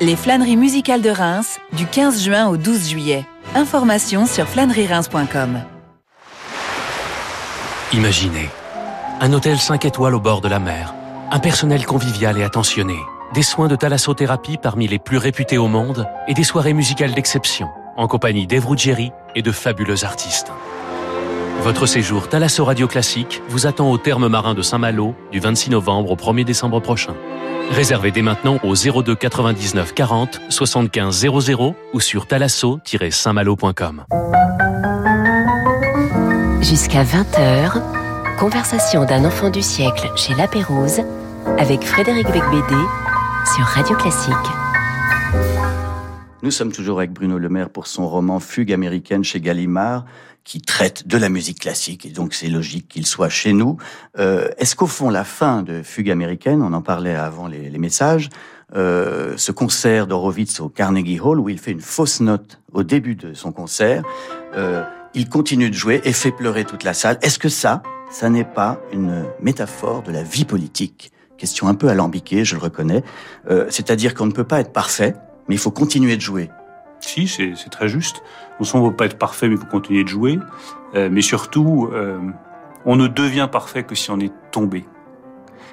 [0.00, 3.24] Les flâneries musicales de Reims du 15 juin au 12 juillet.
[3.54, 5.60] Informations sur flâneries-reims.com.
[7.92, 8.50] Imaginez
[9.20, 10.94] un hôtel 5 étoiles au bord de la mer,
[11.30, 12.96] un personnel convivial et attentionné,
[13.34, 17.68] des soins de thalassothérapie parmi les plus réputés au monde et des soirées musicales d'exception
[17.98, 20.50] en compagnie d'Eve Ruggieri et de fabuleux artistes.
[21.62, 26.12] Votre séjour Thalasso Radio Classique vous attend au terme marin de Saint-Malo du 26 novembre
[26.12, 27.14] au 1er décembre prochain.
[27.70, 34.04] Réservez dès maintenant au 02 99 40 75 00 ou sur thalasso-saintmalo.com.
[36.62, 37.99] Jusqu'à 20h,
[38.40, 41.02] conversation d'un enfant du siècle chez La Pérouse
[41.58, 42.82] avec Frédéric Becbédé
[43.54, 44.32] sur Radio Classique.
[46.42, 50.06] Nous sommes toujours avec Bruno Le Maire pour son roman Fugue américaine chez Gallimard,
[50.42, 53.76] qui traite de la musique classique, et donc c'est logique qu'il soit chez nous.
[54.18, 58.30] Euh, Est-ce qu'au fond, la fin de Fugue américaine, on en parlait avant les, messages,
[58.74, 63.16] euh, ce concert d'Horowitz au Carnegie Hall, où il fait une fausse note au début
[63.16, 64.02] de son concert,
[64.56, 67.18] euh, il continue de jouer et fait pleurer toute la salle.
[67.20, 71.88] Est-ce que ça, ça n'est pas une métaphore de la vie politique Question un peu
[71.88, 73.02] alambiquée, je le reconnais.
[73.48, 75.14] Euh, C'est-à-dire qu'on ne peut pas être parfait,
[75.48, 76.50] mais il faut continuer de jouer.
[77.00, 78.22] Si, c'est très juste.
[78.60, 80.38] On ne veut pas être parfait, mais il faut continuer de jouer.
[80.94, 82.18] Euh, mais surtout, euh,
[82.84, 84.84] on ne devient parfait que si on est tombé.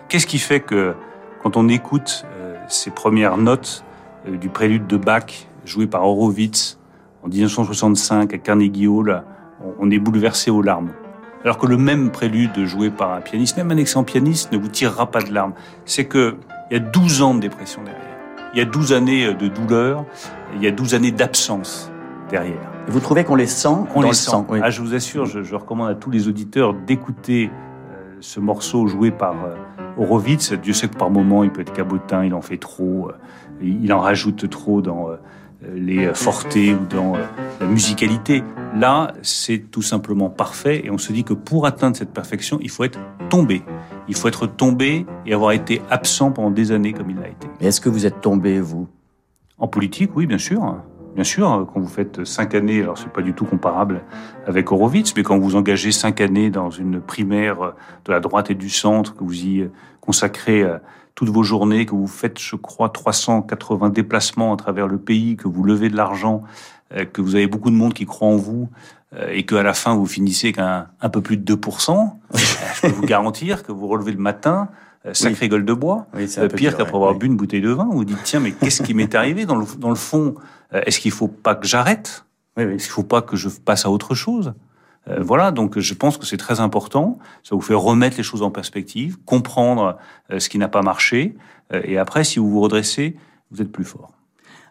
[0.08, 0.96] Qu'est-ce qui fait que
[1.44, 2.26] quand on écoute
[2.70, 3.84] ces premières notes
[4.26, 6.80] du prélude de Bach joué par Horowitz
[7.24, 9.24] en 1965 à Carnegie Hall,
[9.80, 10.94] on est bouleversé aux larmes?
[11.48, 14.68] Alors que le même prélude joué par un pianiste, même un excellent pianiste, ne vous
[14.68, 15.54] tirera pas de larmes.
[15.86, 16.36] C'est que
[16.70, 18.02] il y a 12 ans de dépression derrière.
[18.54, 20.04] Il y a 12 années de douleur,
[20.56, 21.90] il y a 12 années d'absence
[22.30, 22.60] derrière.
[22.90, 24.36] Et vous trouvez qu'on les sent On les le sent.
[24.50, 24.60] oui.
[24.62, 28.88] Ah, je vous assure, je, je recommande à tous les auditeurs d'écouter euh, ce morceau
[28.88, 29.56] joué par euh,
[29.98, 30.52] Horowitz.
[30.52, 33.14] Dieu sait que par moments, il peut être cabotin, il en fait trop, euh,
[33.62, 35.12] il en rajoute trop dans
[35.62, 37.24] les euh, fortés ou dans euh,
[37.60, 38.44] la musicalité.
[38.76, 42.70] Là, c'est tout simplement parfait et on se dit que pour atteindre cette perfection, il
[42.70, 43.64] faut être tombé.
[44.08, 47.48] Il faut être tombé et avoir été absent pendant des années comme il l'a été.
[47.60, 48.88] Mais est-ce que vous êtes tombé, vous?
[49.58, 50.78] En politique, oui, bien sûr.
[51.16, 54.04] Bien sûr, quand vous faites cinq années, alors c'est pas du tout comparable
[54.46, 57.74] avec Horowitz, mais quand vous engagez cinq années dans une primaire
[58.06, 59.68] de la droite et du centre, que vous y
[60.00, 60.78] consacrez euh,
[61.18, 65.48] toutes vos journées, que vous faites, je crois, 380 déplacements à travers le pays, que
[65.48, 66.44] vous levez de l'argent,
[66.96, 68.70] euh, que vous avez beaucoup de monde qui croit en vous,
[69.16, 72.88] euh, et qu'à la fin vous finissez qu'un un peu plus de 2%, je peux
[72.94, 74.70] vous garantir que vous relevez le matin,
[75.08, 77.18] euh, sacré gueule de bois, Oui, euh, pire dur, qu'après ouais, avoir ouais.
[77.18, 79.66] bu une bouteille de vin, vous dites tiens mais qu'est-ce qui m'est arrivé dans le,
[79.80, 80.36] dans le fond?
[80.74, 82.26] Euh, Est-ce qu'il faut pas que j'arrête?
[82.58, 82.76] Oui, oui.
[82.76, 84.54] Est-ce qu'il faut pas que je passe à autre chose?
[85.10, 87.18] Euh, voilà, donc je pense que c'est très important.
[87.44, 89.98] Ça vous fait remettre les choses en perspective, comprendre
[90.32, 91.36] euh, ce qui n'a pas marché,
[91.74, 93.16] euh, et après, si vous vous redressez,
[93.52, 94.12] vous êtes plus fort.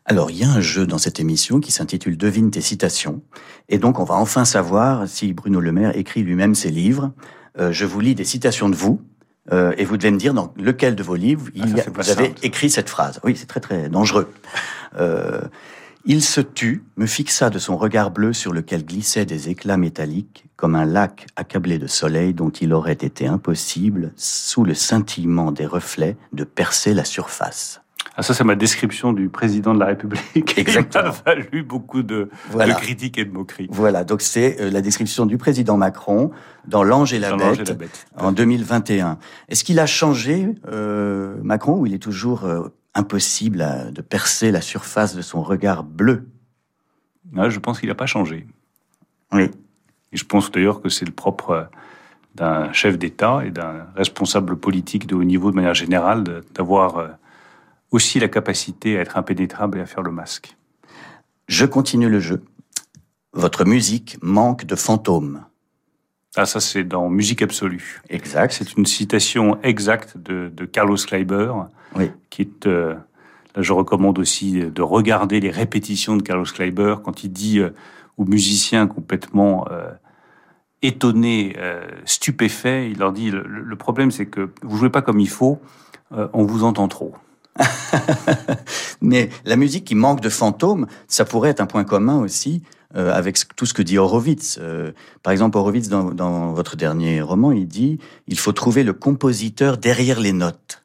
[0.05, 3.23] Alors, il y a un jeu dans cette émission qui s'intitule Devine tes citations.
[3.69, 7.11] Et donc, on va enfin savoir si Bruno Le Maire écrit lui-même ses livres.
[7.59, 9.01] je vous lis des citations de vous.
[9.51, 12.11] et vous devez me dire dans lequel de vos livres il Ah, y a- vous
[12.11, 13.19] avez écrit cette phrase.
[13.25, 14.33] Oui, c'est très très dangereux.
[14.99, 15.41] Euh,
[16.07, 20.45] il se tut, me fixa de son regard bleu sur lequel glissaient des éclats métalliques,
[20.55, 25.67] comme un lac accablé de soleil dont il aurait été impossible, sous le scintillement des
[25.67, 27.83] reflets, de percer la surface.
[28.19, 30.57] Ah, ça, c'est ma description du président de la République.
[30.59, 31.05] Exactement.
[31.27, 32.73] Il m'a valu beaucoup de, Voilà.
[32.73, 33.67] de critiques et de moqueries.
[33.71, 36.31] Voilà, donc c'est euh, la description du président Macron
[36.67, 38.07] dans L'Ange et et la Bête.
[38.17, 39.19] en 2021.
[39.49, 44.51] Est-ce qu'il a changé, euh, Macron, ou il est toujours euh, impossible à- de percer
[44.51, 46.29] la surface de son regard bleu
[47.37, 48.47] Ah, je pense qu'il n'a pas changé.
[49.33, 49.51] Oui.
[50.13, 51.65] Et je pense d'ailleurs que c'est le propre euh,
[52.35, 57.09] d'un chef d'État et d'un responsable politique de haut niveau de manière générale d'avoir euh,
[57.91, 60.57] aussi la capacité à être impénétrable et à faire le masque.
[61.49, 62.43] Je continue le jeu.
[63.33, 65.45] Votre musique manque de fantômes.
[66.37, 68.01] Ah, ça, c'est dans Musique absolue.
[68.11, 68.53] Exact.
[68.53, 71.53] C'est une citation exacte de, de Carlos Kleiber,
[71.95, 72.11] Oui.
[72.31, 72.67] qui est.
[72.67, 72.95] euh,
[73.55, 77.71] là, je recommande aussi de regarder les répétitions de Carlos Kleiber quand il dit euh,
[78.19, 79.91] aux musiciens complètement euh,
[80.83, 81.57] étonnés,
[82.05, 85.59] stupéfaits, il leur dit le, le problème, c'est que vous jouez pas comme il faut,
[86.11, 87.15] on vous entend trop.
[89.01, 92.63] Mais la musique qui manque de fantômes, ça pourrait être un point commun aussi
[92.97, 94.59] euh, avec tout ce que dit Horowitz.
[94.61, 98.93] Euh, par exemple, Horowitz, dans, dans votre dernier roman, il dit il faut trouver le
[98.93, 100.85] compositeur derrière les notes.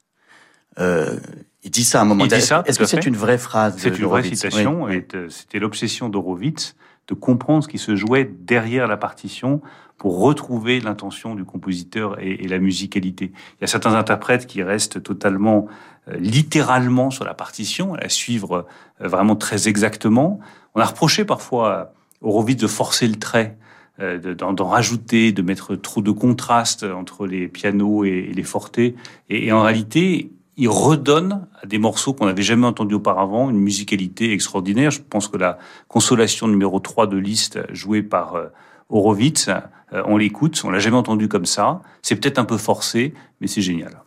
[0.80, 1.20] Euh,
[1.64, 2.42] il dit ça à un moment donné.
[2.42, 5.04] Est-ce que c'est une vraie phrase C'est une vraie citation, Oui.
[5.30, 6.76] c'était l'obsession d'Horowitz
[7.08, 9.62] de comprendre ce qui se jouait derrière la partition
[9.98, 13.32] pour retrouver l'intention du compositeur et, et la musicalité.
[13.36, 15.68] Il y a certains interprètes qui restent totalement,
[16.08, 18.66] euh, littéralement sur la partition, à la suivre
[19.02, 20.40] euh, vraiment très exactement.
[20.74, 23.58] On a reproché parfois Horowitz de forcer le trait,
[24.00, 28.96] euh, de- d'en rajouter, de mettre trop de contraste entre les pianos et, les fortés.
[29.30, 34.32] Et, en réalité, il redonne à des morceaux qu'on n'avait jamais entendus auparavant une musicalité
[34.34, 34.92] extraordinaire.
[34.92, 35.58] Je pense que la
[35.88, 38.48] consolation numéro 3 de Liszt, jouée par euh,
[38.90, 39.50] Horowitz,
[39.94, 41.82] euh, on l'écoute, on l'a jamais entendu comme ça.
[42.02, 44.04] C'est peut-être un peu forcé, mais c'est génial.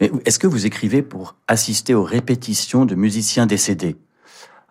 [0.00, 3.96] Mais est-ce que vous écrivez pour assister aux répétitions de musiciens décédés?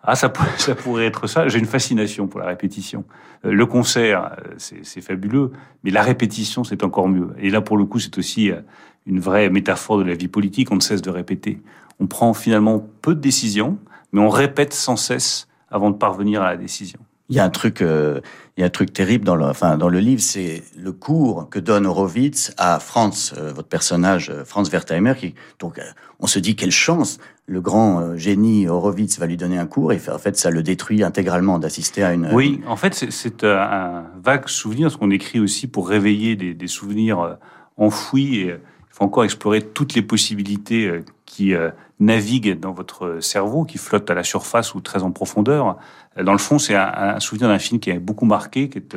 [0.06, 1.48] Ah, ça, pourrait- être ça.
[1.48, 3.04] J'ai une fascination pour la répétition.
[3.44, 5.50] Euh, Le concert, euh, c'est fabuleux,
[5.82, 7.30] mais la répétition, c'est encore mieux.
[7.38, 8.60] Et là, pour le coup, c'est aussi euh,
[9.06, 10.70] une vraie métaphore de la vie politique.
[10.70, 11.60] On ne cesse de répéter.
[12.00, 13.78] On prend finalement peu de décisions,
[14.12, 17.00] mais on répète sans cesse avant de parvenir à la décision.
[17.30, 18.20] Il y a un truc, il
[18.60, 21.58] y a un truc terrible dans le, enfin, dans le livre, c'est le cours que
[21.58, 25.14] donne Horowitz à Franz, votre personnage, Franz Wertheimer,
[25.58, 25.80] donc,
[26.20, 29.92] on se dit quelle chance, le grand euh, génie Horowitz va lui donner un cours,
[29.92, 32.28] et en fait, ça le détruit intégralement d'assister à une.
[32.32, 36.66] Oui, en fait, c'est- euh, un vague souvenir, ce qu'on écrit aussi pour réveiller des,
[36.66, 37.34] souvenirs euh,
[37.76, 38.40] enfouis.
[38.40, 41.52] Et, il faut encore explorer toutes les possibilités qui
[41.98, 45.78] naviguent dans votre cerveau, qui flottent à la surface ou très en profondeur.
[46.22, 48.96] Dans le fond, c'est un, un souvenir d'un film qui a beaucoup marqué, qui est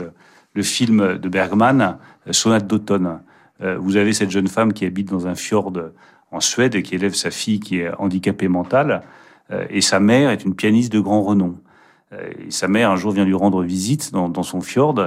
[0.53, 1.97] le film de Bergman,
[2.29, 3.21] Sonate d'automne.
[3.59, 5.71] Vous avez cette jeune femme qui habite dans un fjord
[6.31, 9.01] en Suède qui élève sa fille qui est handicapée mentale.
[9.51, 11.55] Euh, Et sa mère est une pianiste de grand renom.
[12.13, 14.99] Euh, Et sa mère, un jour, vient lui rendre visite dans, dans son fjord.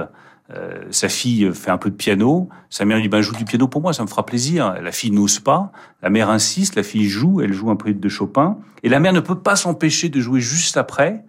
[0.53, 2.49] Euh, sa fille fait un peu de piano.
[2.69, 4.75] Sa mère lui dit ben, Joue du piano pour moi, ça me fera plaisir.
[4.81, 5.71] La fille n'ose pas.
[6.01, 6.75] La mère insiste.
[6.75, 7.41] La fille joue.
[7.41, 8.57] Elle joue un prélude de Chopin.
[8.83, 11.23] Et la mère ne peut pas s'empêcher de jouer juste après.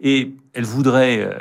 [0.00, 1.20] Et elle voudrait.
[1.20, 1.34] euh,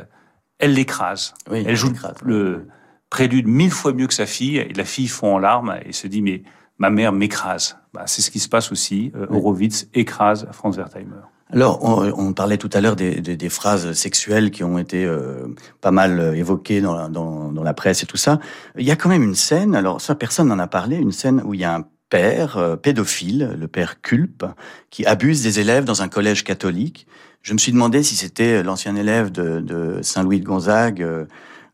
[0.59, 1.33] elle l'écrase.
[1.49, 1.91] Oui, Elle joue
[2.23, 2.67] le
[3.09, 4.57] prélude mille fois mieux que sa fille.
[4.57, 6.43] Et la fille fond en larmes et se dit Mais
[6.79, 7.77] ma mère m'écrase.
[7.93, 9.11] Bah, C'est ce qui se passe aussi.
[9.15, 11.21] Euh, Horowitz écrase Franz Wertheimer.
[11.53, 15.03] Alors, on, on parlait tout à l'heure des, des- des phrases sexuelles qui ont été
[15.05, 15.47] euh,
[15.81, 18.39] pas mal euh, évoquées dans la, dans, dans la presse et tout ça.
[18.77, 21.41] Il y a quand même une scène, alors ça, personne n'en a parlé, une scène
[21.43, 24.45] où il y a un père euh, pédophile, le père Culpe,
[24.89, 27.05] qui abuse des élèves dans un collège catholique.
[27.41, 31.25] Je me suis demandé si c'était l'ancien élève de, de Saint-Louis de Gonzague euh,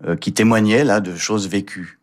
[0.07, 1.97] euh, qui témoignait là de choses vécues.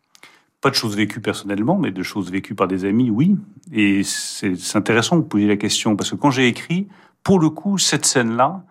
[0.65, 3.37] Pas de choses vécues personnellement, mais de choses vécues par des amis, oui.
[3.71, 6.89] Et c'est intéressant de poser la question, parce que quand j'ai écrit,
[7.23, 8.65] pour le coup, cette scène-là,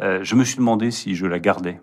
[0.00, 1.80] euh, je me suis demandé si je la gardais.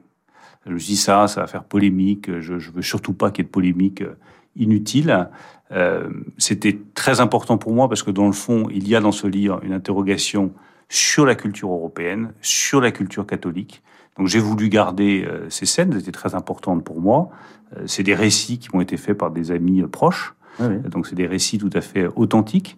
[0.66, 3.44] Je me suis dit, ça, ça va faire polémique, je, je veux surtout pas qu'il
[3.44, 4.18] y ait de polémique euh,
[4.58, 5.30] inutile.
[5.72, 9.14] Euh, C'était très important pour moi, parce que dans le fond, il y a dans
[9.14, 10.52] ce livre une interrogation
[10.90, 13.82] sur la culture européenne, sur la culture catholique,
[14.18, 17.30] Donc j'ai voulu garder ces scènes, elles étaient très importantes pour moi.
[17.78, 20.78] Euh, c'est des récits qui m'ont été faits par des amis euh, proches, oui.
[20.90, 22.78] donc c'est des récits tout à fait authentiques.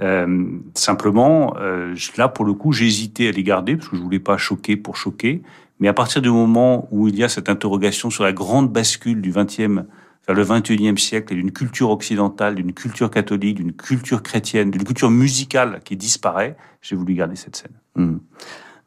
[0.00, 4.02] Euh, simplement, euh, je- là pour le coup, hésité à les garder parce que je
[4.02, 5.42] voulais pas choquer pour choquer.
[5.80, 9.20] Mais à partir du moment où il y a cette interrogation sur la grande bascule
[9.20, 9.84] du 20e
[10.26, 14.84] vers le 21e siècle et d'une culture occidentale, d'une culture catholique, d'une culture chrétienne, d'une
[14.84, 17.72] culture musicale qui disparaît, j'ai voulu garder cette scène.
[17.96, 18.18] Hmm.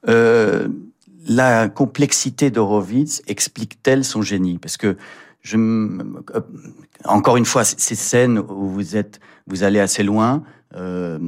[0.08, 0.70] Euh,
[1.28, 4.58] la complexité d'Horowitz explique-t-elle son génie?
[4.58, 4.96] Parce que
[5.46, 6.42] je, euh,
[7.04, 10.42] encore une fois, ces scènes où vous êtes, vous allez assez loin.
[10.76, 11.20] Euh,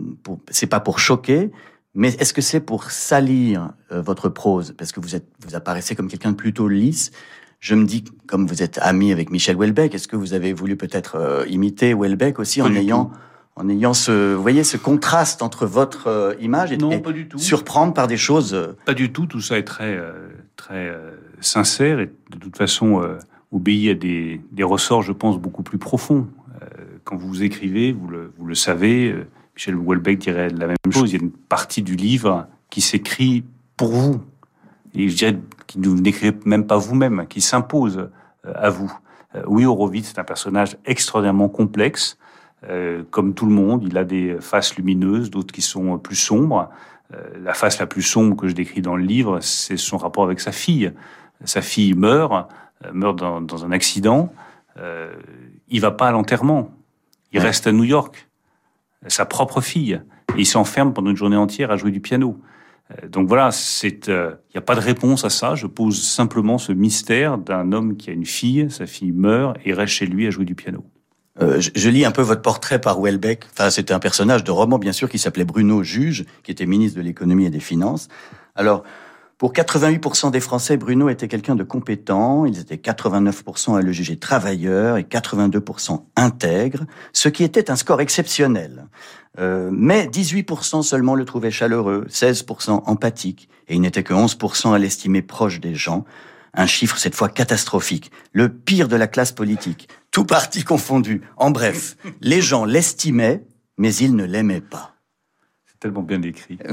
[0.49, 1.51] c'est pas pour choquer,
[1.93, 4.74] mais est-ce que c'est pour salir euh, votre prose?
[4.76, 7.11] Parce que vous êtes, vous apparaissez comme quelqu'un de plutôt lisse.
[7.59, 10.76] Je me dis, comme vous êtes ami avec Michel Houellebecq, est-ce que vous avez voulu
[10.78, 13.11] peut-être euh, imiter Houellebecq aussi Pas en ayant, tout.
[13.57, 17.38] en ayant ce, vous voyez, ce contraste entre votre image et, et pas du tout.
[17.38, 18.76] surprendre par des choses.
[18.84, 19.28] Pas du tout.
[19.28, 19.95] Tout ça est très,
[20.55, 20.91] très
[21.39, 23.03] sincère et de toute façon
[23.52, 26.28] obéit à des, des ressorts, je pense, beaucoup plus profonds.
[26.62, 26.68] Euh,
[27.04, 31.12] quand vous écrivez, vous le, vous le savez, euh, Michel Houellebecq dirait la même chose.
[31.12, 33.43] Il y a une partie du livre qui s'écrit
[33.76, 34.22] pour vous.
[34.93, 38.10] Et je dirais qui ne n'écrivez même pas vous-même, qui s'impose
[38.45, 38.91] euh, à vous.
[39.45, 42.18] Oui, Horowitz est un personnage extraordinairement complexe.
[43.12, 46.72] Comme tout le monde, il a des faces lumineuses, d'autres qui sont plus sombres.
[47.39, 50.39] La face la plus sombre que je décris dans le livre, c'est son rapport avec
[50.39, 50.91] sa fille.
[51.43, 52.50] Sa fille meurt,
[52.93, 54.32] meurt dans, dans un accident.
[54.78, 55.11] Euh,
[55.69, 56.71] il va pas à l'enterrement.
[57.34, 57.45] Il Ouais.
[57.45, 58.28] reste à New York.
[59.07, 60.01] Sa propre fille.
[60.36, 62.39] Et il s'enferme pendant une journée entière à jouer du piano.
[62.91, 63.89] Euh, Donc voilà, euh,
[64.49, 65.55] il n'y a pas de réponse à ça.
[65.55, 69.73] Je pose simplement ce mystère d'un homme qui a une fille, sa fille meurt et
[69.73, 70.86] reste chez lui à jouer du piano.
[71.41, 73.45] Euh, je, je lis un peu votre portrait par Houellebecq.
[73.51, 76.97] Enfin, c'était un personnage de roman, bien sûr, qui s'appelait Bruno Juge, qui était ministre
[76.97, 78.07] de l'économie et des finances.
[78.55, 78.84] Alors,
[79.38, 82.46] pour 88% des Français, Bruno était quelqu'un de compétent.
[82.46, 88.02] Ils étaient 89% à le juger travailleur et 82% intègre, ce qui était un score
[88.02, 88.88] exceptionnel.
[89.38, 94.80] Euh, mais 18% seulement le trouvaient chaleureux, 16% empathique, et il n'était que 11% à
[94.80, 96.06] l'estimer proche des gens.
[96.56, 101.22] Un chiffre cette fois catastrophique, le pire de la classe politique, tout parti confondu.
[101.36, 103.46] En bref, les gens l'estimaient,
[103.78, 104.97] mais ils ne l'aimaient pas.
[105.78, 106.57] C'est tellement bien décrit.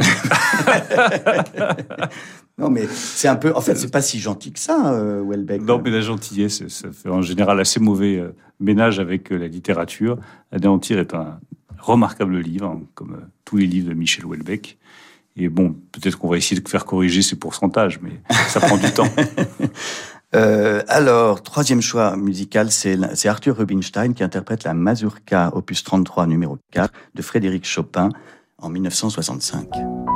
[2.56, 3.52] Non, mais c'est un peu.
[3.56, 5.62] En fait, c'est pas si gentil que ça, euh, Houellebecq.
[5.62, 8.28] Non, mais la gentillesse, ça fait en général assez mauvais euh,
[8.60, 10.18] ménage avec euh, la littérature.
[10.52, 11.40] Anéantir est un
[11.78, 14.78] remarquable livre, hein, comme euh, tous les livres de Michel Houellebecq.
[15.36, 18.90] Et bon, peut-être qu'on va essayer de faire corriger ces pourcentages, mais ça prend du
[18.92, 19.08] temps.
[20.34, 26.58] Euh, alors, troisième choix musical, c'est Arthur Rubinstein qui interprète la Mazurka, opus 33, numéro
[26.72, 28.08] 4, de Frédéric Chopin
[28.64, 30.13] en 1965.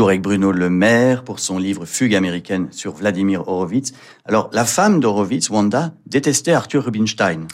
[0.00, 3.92] Toujours avec Bruno Le Maire pour son livre Fugue américaine sur Vladimir Horowitz.
[4.24, 7.46] Alors, la femme d'Horowitz, Wanda, détestait Arthur Rubinstein.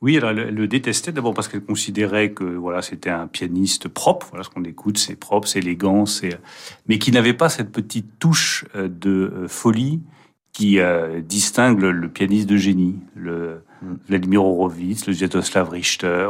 [0.00, 4.26] Oui, elle, le détestait d'abord parce qu'elle considérait que voilà, c'était un pianiste propre.
[4.30, 6.40] Voilà, ce qu'on écoute, c'est propre, c'est élégant, c'est
[6.88, 10.00] mais qui n'avait pas cette petite touche euh, de euh, folie
[10.52, 13.94] qui euh, distingue le, pianiste de génie, le mm.
[14.08, 16.28] Vladimir Horowitz, le Sviatoslav Richter,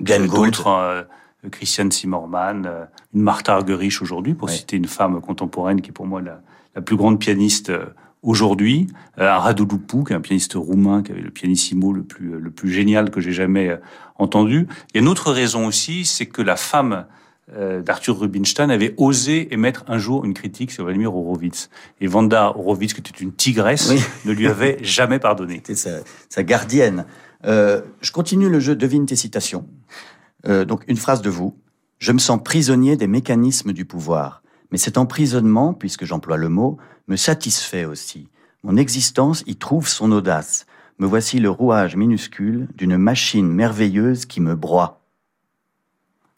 [0.00, 1.06] d'autres,
[1.50, 6.22] Christian Zimmermann, une Martha Argerich aujourd'hui, pour citer une femme contemporaine qui est pour moi
[6.22, 6.40] la,
[6.74, 7.72] la plus grande pianiste
[8.22, 8.86] aujourd'hui,
[9.18, 12.50] euh, un Radouloupou, qui est un pianiste roumain, qui avait le pianissimo le plus, le
[12.50, 13.76] plus génial que j'ai jamais euh,
[14.16, 14.68] entendu.
[14.90, 17.06] Il y a une autre raison aussi, c'est que la femme
[17.52, 21.68] euh, d'Arthur Rubinstein avait osé émettre un jour une critique sur Vladimir Horowitz.
[22.00, 23.92] Et Vanda Horowitz, qui était une tigresse,
[24.24, 25.62] ne lui avait jamais pardonné.
[25.66, 27.04] C'était sa, gardienne.
[27.44, 29.66] je continue le jeu Devine tes citations.
[30.44, 31.56] Donc une phrase de vous.
[31.98, 34.42] Je me sens prisonnier des mécanismes du pouvoir.
[34.72, 38.28] Mais cet emprisonnement, puisque j'emploie le mot, me satisfait aussi.
[38.64, 40.66] Mon existence y trouve son audace.
[40.98, 45.00] Me voici le rouage minuscule d'une machine merveilleuse qui me broie.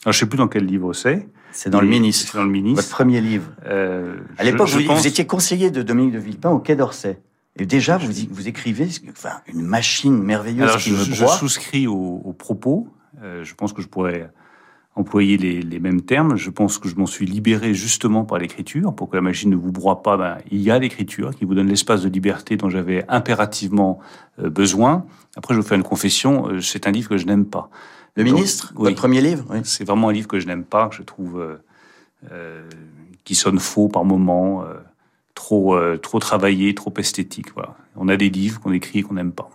[0.05, 1.29] Alors, je sais plus dans quel livre c'est.
[1.53, 2.33] C'est dans le ministre.
[2.33, 2.83] C'est dans le ministre.
[2.83, 3.51] Votre premier livre.
[3.67, 7.19] Euh, à l'époque, vous, étiez conseiller de Dominique de Villepin au Quai d'Orsay.
[7.57, 11.35] Et déjà, vous, vous écrivez enfin, une machine merveilleuse qui me broie.
[11.35, 12.89] Je souscris aux, propos.
[13.25, 14.31] Euh, je pense que je pourrais
[14.97, 16.37] employer les, mêmes termes.
[16.37, 18.95] Je pense que je m'en suis libéré justement par l'écriture.
[18.95, 21.55] Pour que la machine ne vous broie pas, ben, il y a l'écriture qui vous
[21.55, 23.99] donne l'espace de liberté dont j'avais impérativement
[24.39, 25.07] euh, besoin.
[25.37, 27.71] Après, je vous fais une confession, euh, c'est un livre que je n'aime pas.
[28.17, 31.03] Le ministre Votre premier livre C'est vraiment un livre que je n'aime pas, que je
[31.03, 31.59] trouve
[32.31, 32.69] euh,
[33.25, 34.65] qui sonne faux par moments,
[35.35, 37.53] trop, trop travaillé, trop esthétique.
[37.55, 37.75] Voilà.
[37.97, 39.51] On a des livres qu'on écrit et qu'on n'aime pas.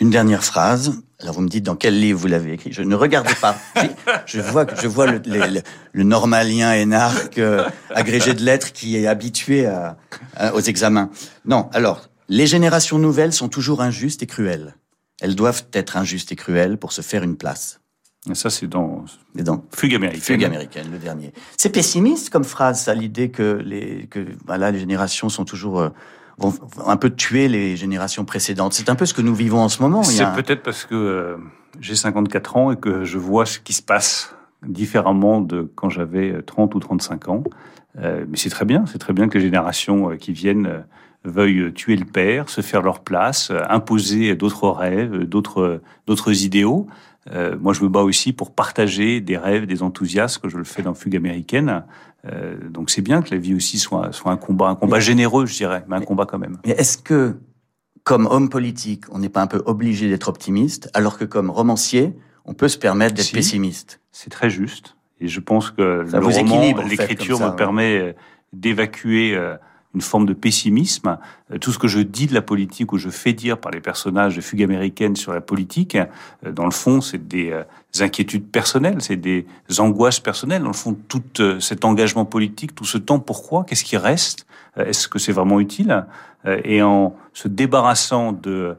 [0.00, 1.02] Une dernière phrase.
[1.20, 2.72] Alors vous me dites dans quel livre vous l'avez écrit?
[2.72, 3.56] Je ne regarde pas.
[4.26, 5.20] je vois, je vois le,
[5.92, 9.68] le, normalien énarque euh, agrégé de lettres qui est habitué
[10.54, 11.10] aux examens.
[11.44, 11.68] Non.
[11.72, 14.76] Alors, les générations nouvelles sont toujours injustes et cruelles.
[15.20, 17.80] Elles doivent être injustes et cruelles pour se faire une place.
[18.30, 20.22] Et ça, c'est dans, dans Fugue américaine.
[20.22, 21.32] Fugue américaine, le dernier.
[21.56, 25.90] C'est pessimiste comme phrase, ça, l'idée que les que voilà les générations sont toujours euh,
[26.38, 26.54] vont
[26.86, 28.72] un peu tuer les générations précédentes.
[28.72, 30.02] C'est un peu ce que nous vivons en ce moment.
[30.02, 31.36] C'est peut-être parce que euh,
[31.80, 34.34] j'ai 54 ans et que je vois ce qui se passe
[34.66, 37.44] différemment de quand j'avais 30 ou 35 ans.
[37.98, 40.84] Euh, mais c'est très bien, c'est très bien que les générations euh, qui viennent
[41.24, 46.86] veuillent tuer le père, se faire leur place, imposer d'autres rêves, d'autres d'autres idéaux.
[47.60, 50.82] moi, je me bats aussi pour partager des rêves, des enthousiasmes, que je le fais
[50.82, 51.82] dans Fugue américaine.
[52.24, 55.46] Euh, donc c'est bien que la vie aussi soit, soit un combat, un combat généreux,
[55.46, 56.58] je dirais, mais un combat quand même.
[56.66, 57.36] Mais est-ce que,
[58.02, 62.16] comme homme politique, on n'est pas un peu obligé d'être optimiste, alors que comme romancier,
[62.44, 64.00] on peut se permettre d'être pessimiste?
[64.10, 64.96] C'est très juste.
[65.20, 68.16] Et je pense que le roman, l'écriture me permet
[68.52, 69.56] d'évacuer euh,
[69.94, 71.18] une forme de pessimisme.
[71.50, 73.80] Euh, tout ce que je dis de la politique ou je fais dire par les
[73.80, 77.62] personnages de fugue américaine sur la politique, euh, dans le fond, c'est des euh,
[78.00, 79.46] inquiétudes personnelles, c'est des
[79.78, 80.62] angoisses personnelles.
[80.62, 81.22] Dans le fond, tout
[81.60, 86.06] cet engagement politique, tout ce temps, pourquoi Qu'est-ce qui reste Est-ce que c'est vraiment utile
[86.64, 88.76] Et en se débarrassant de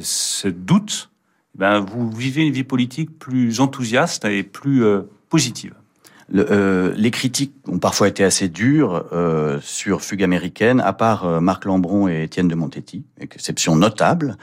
[0.00, 1.10] ce doute,
[1.54, 4.84] ben, vous vivez une vie politique plus enthousiaste et plus
[5.30, 5.74] positive.
[6.34, 11.40] Euh, les critiques ont parfois été assez dures euh, sur Fugue américaine, à part euh,
[11.40, 14.36] Marc Lambron et Étienne de Montetti, exception notable.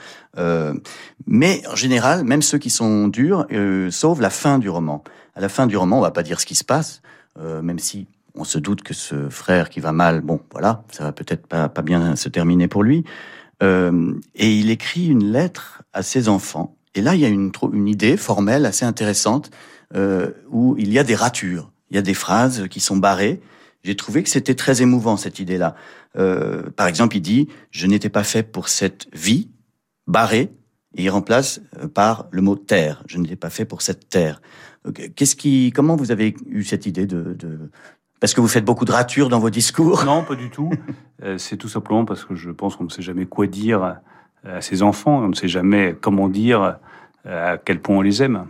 [1.28, 3.48] mais en général, même ceux qui sont durs
[3.90, 5.04] sauvent la fin du roman.
[5.36, 7.02] À la fin du roman, on va pas dire ce qui se passe,
[7.40, 11.12] même si on se doute que ce frère qui va mal, bon, voilà, ça va
[11.14, 13.06] peut-être pas, pas bien se terminer pour lui.
[13.62, 16.76] et il écrit une lettre à ses enfants.
[16.96, 19.52] Et là, il y a une, une idée formelle assez intéressante
[20.52, 23.40] où il y a des ratures il y a des phrases qui sont barrées.
[23.86, 25.76] J'ai trouvé que c'était très émouvant cette idée-là.
[26.18, 29.50] Euh, par exemple, il dit "Je n'étais pas fait pour cette vie
[30.06, 30.52] barrée",
[30.96, 33.02] et il remplace euh, par le mot terre.
[33.08, 34.42] Je n'étais pas fait pour cette terre.
[35.16, 37.38] Qu'est-ce qui, comment vous avez eu cette idée de,
[38.20, 40.72] parce que vous faites beaucoup de ratures dans vos discours Non, pas du tout.
[41.24, 43.82] Euh, c'est tout simplement parce que je pense qu'on ne sait jamais quoi dire
[44.44, 45.20] à ses enfants.
[45.20, 46.78] On ne sait jamais comment dire
[47.24, 48.48] à quel point on les aime.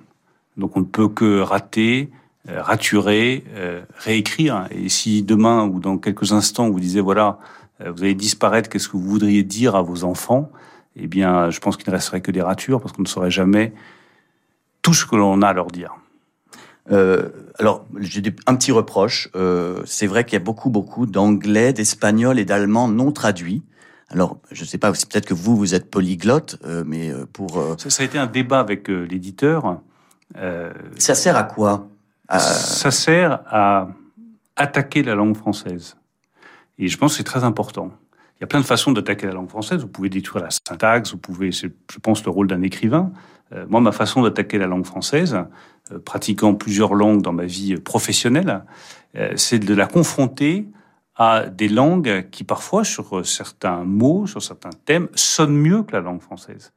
[0.57, 2.09] Donc on ne peut que rater,
[2.47, 4.67] raturer, euh, réécrire.
[4.71, 7.39] Et si demain ou dans quelques instants vous disiez voilà,
[7.81, 10.51] euh, vous allez disparaître, qu'est-ce que vous voudriez dire à vos enfants?
[10.95, 13.73] Eh bien, je pense qu'il ne resterait que des ratures parce qu'on ne saurait jamais
[14.81, 15.95] tout ce que l'on a à leur dire.
[16.91, 17.29] Euh,
[17.59, 19.29] alors, j'ai un petit reproche.
[19.35, 23.63] Euh, c'est vrai qu'il y a beaucoup, beaucoup d'anglais, d'espagnol et d'allemand non traduits.
[24.09, 27.61] Alors, je ne sais pas, c'est peut-être que vous, vous êtes polyglotte, euh, mais pour...
[27.79, 29.81] Ça, ça, a été un débat avec l'éditeur.
[30.97, 31.89] ça sert à quoi?
[32.29, 33.89] Ça sert à
[34.55, 35.97] attaquer la langue française.
[36.77, 37.91] Et je pense que c'est très important.
[38.37, 39.81] Il y a plein de façons d'attaquer la langue française.
[39.81, 41.67] Vous pouvez détruire la syntaxe, vous pouvez, je
[42.01, 43.11] pense, le rôle d'un écrivain.
[43.53, 45.37] Euh, moi, ma façon d'attaquer la langue française,
[45.91, 48.63] euh, pratiquant plusieurs langues dans ma vie professionnelle,
[49.15, 50.67] euh, c'est de la confronter
[51.15, 56.01] à des langues qui parfois, sur certains mots, sur certains thèmes, sonnent mieux que la
[56.01, 56.73] langue française.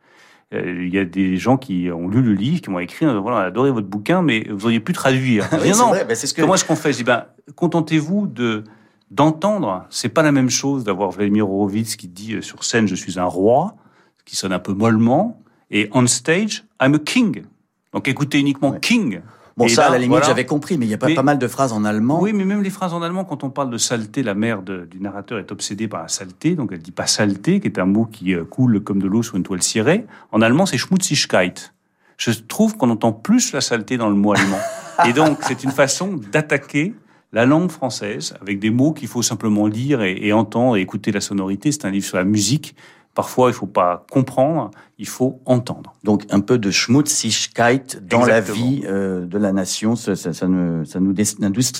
[0.51, 3.41] Il y a des gens qui ont lu le livre, qui m'ont écrit, voilà, on
[3.41, 5.47] a adoré votre bouquin, mais vous auriez pu traduire.
[5.61, 5.89] oui, non.
[5.89, 6.41] Vrai, ben, ce que...
[6.41, 6.93] Comment est-ce qu'on fait?
[6.93, 8.65] Je dis, ben, contentez-vous de
[9.11, 9.87] d'entendre.
[9.91, 13.19] C'est pas la même chose d'avoir Vladimir Horowitz qui dit euh, sur scène je suis
[13.19, 13.77] un roi,
[14.25, 15.41] qui sonne un peu mollement,
[15.71, 17.45] et on stage I'm a king.
[17.93, 19.21] Donc écoutez uniquement king.
[19.59, 21.49] Bon, ça, à la limite, j'avais compris, mais il y a pas, pas mal de
[21.49, 22.23] phrases en allemand.
[22.23, 25.01] Oui, mais même les phrases en allemand, quand on parle de saleté, la mère du
[25.01, 28.05] narrateur est obsédée par la saleté, donc elle dit pas saleté, qui est un mot
[28.05, 30.07] qui euh, coule comme de l'eau sur une toile cirée.
[30.31, 31.73] En allemand, c'est Schmutzigkeit.
[32.19, 34.61] Je trouve qu'on entend plus la saleté dans le mot allemand.
[35.09, 36.95] Et donc, c'est une façon d'attaquer
[37.33, 41.21] la langue française, avec des mots qu'il faut simplement lire et, entendre et écouter la
[41.21, 41.71] sonorité.
[41.73, 42.75] C'est un livre sur la musique.
[43.19, 45.93] Parfois, il faut pas comprendre, il faut entendre.
[46.05, 50.47] Donc, un peu de Schmutzigkeit dans la vie euh, de la nation, ça, ça, ça,
[50.47, 51.13] nous, ça nous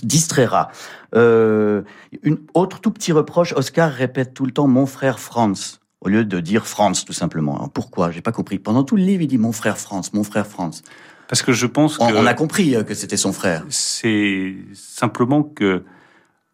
[0.03, 0.69] distraira.
[1.15, 1.83] Euh,
[2.25, 6.25] une autre tout petit reproche, Oscar répète tout le temps «mon frère France» au lieu
[6.25, 7.55] de dire France, tout simplement.
[7.55, 8.11] Alors, pourquoi?
[8.11, 8.59] J'ai pas compris.
[8.59, 10.83] Pendant tout le livre, il dit «mon frère France, mon frère France».
[11.29, 12.03] Parce que je pense que...
[12.03, 13.65] On a compris euh, que c'était son frère.
[13.69, 15.85] C'est simplement que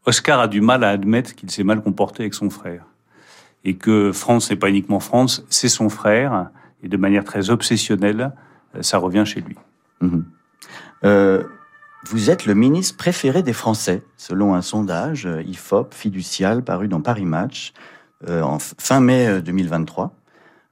[0.05, 2.85] Oscar a du mal à admettre qu'il s'est mal comporté avec son frère.
[3.65, 6.51] Et que France n'est pas uniquement France, c'est son frère.
[6.83, 8.33] Et de manière très obsessionnelle,
[8.75, 9.57] euh, ça revient chez lui.
[10.01, 10.25] Mhm.
[11.05, 11.43] Euh,
[12.07, 17.25] vous êtes le ministre préféré des Français, selon un sondage IFOP fiducial paru dans Paris
[17.25, 17.73] Match
[18.27, 20.15] en fin mai 2023.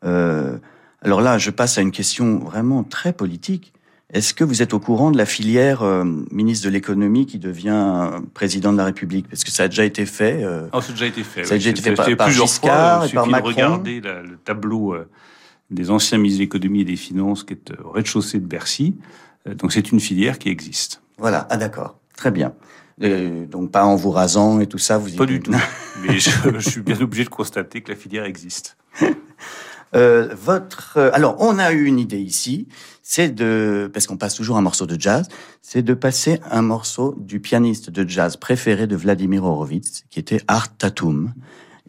[0.03, 3.73] alors là, je passe à une question vraiment très politique.
[4.13, 8.11] Est-ce que vous êtes au courant de la filière euh, ministre de l'économie qui devient
[8.35, 9.27] président de la République?
[9.27, 10.45] Parce que ça a déjà été fait.
[10.45, 11.45] Euh, oh, ça a déjà été fait.
[11.45, 13.49] Ça a déjà été fait, par, Giscard et par Macron.
[13.49, 15.09] De regarder le tableau euh,
[15.71, 18.97] des anciens ministres de l'économie et des finances qui est au rez-de-chaussée de Bercy.
[19.47, 21.01] donc c'est une filière qui existe.
[21.17, 21.47] Voilà.
[21.49, 21.99] Ah d'accord.
[22.15, 22.53] Très bien.
[22.99, 24.99] donc pas en vous rasant et tout ça.
[24.99, 25.53] Vous pas du tout.
[26.07, 28.77] Mais je, je suis bien obligé de constater que la filière existe.
[29.95, 32.69] Euh, votre, euh, alors, on a eu une idée ici,
[33.03, 35.29] c'est de, parce qu'on passe toujours un morceau de jazz,
[35.61, 40.41] c'est de passer un morceau du pianiste de jazz préféré de Vladimir Horowitz, qui était
[40.49, 41.33] Art Tatum,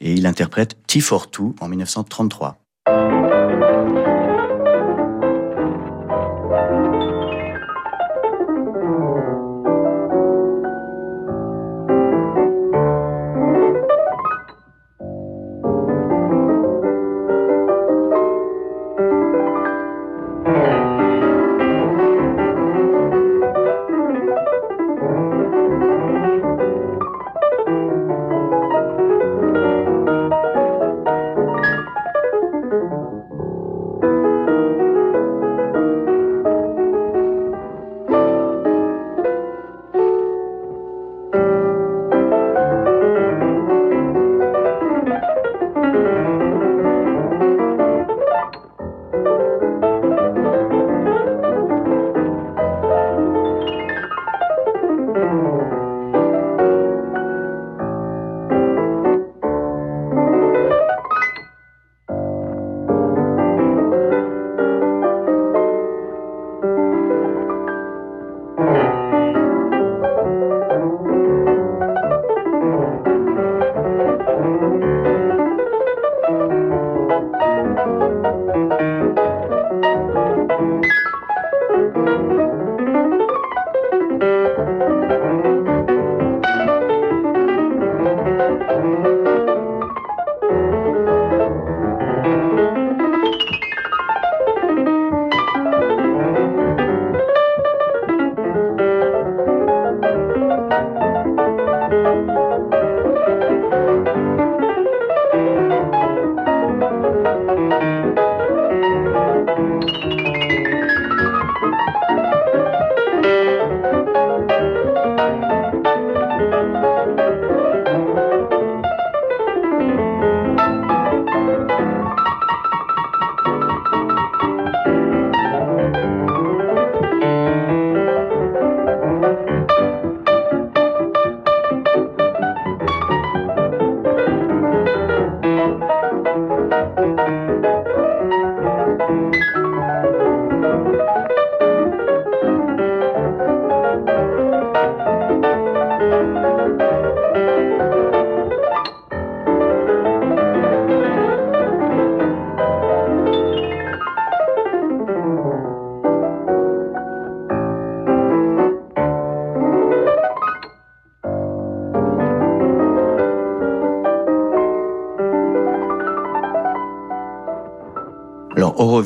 [0.02, 2.58] et il interprète T for Two en 1933.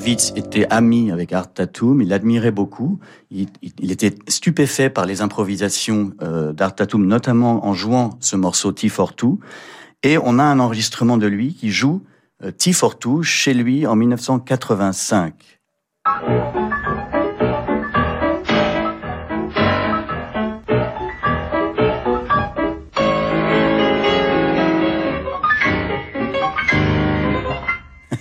[0.08, 2.98] Était ami avec Art Tatum, il l'admirait beaucoup,
[3.30, 3.50] il,
[3.92, 9.18] était stupéfait par les improvisations euh, d'Art Tatum, notamment en jouant ce morceau T for
[9.18, 9.42] Two,
[10.04, 12.04] et on a un enregistrement de lui qui joue
[12.42, 15.60] euh, T for Two chez lui en 1985.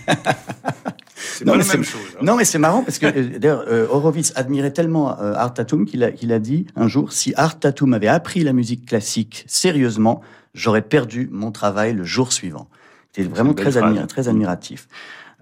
[1.45, 2.21] non, mais même chose, hein.
[2.23, 5.85] non, mais c'est marrant parce que euh, d'ailleurs euh, Horowitz admirait tellement euh, Art Tatum
[5.85, 9.45] qu'il a, qu'il a dit un jour si Art Tatum avait appris la musique classique
[9.47, 10.21] sérieusement,
[10.55, 12.69] j'aurais perdu mon travail le jour suivant.
[13.13, 13.71] C'était vraiment très,
[14.07, 14.89] très admiratif.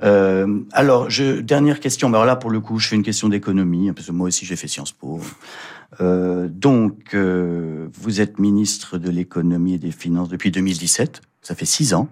[0.02, 2.08] Euh, alors, je, dernière question.
[2.08, 4.56] Alors là, pour le coup, je fais une question d'économie, parce que moi aussi, j'ai
[4.56, 5.20] fait Sciences Po.
[6.00, 11.22] Euh, donc, euh, vous êtes ministre de l'économie et des finances depuis 2017.
[11.42, 12.08] Ça fait six ans.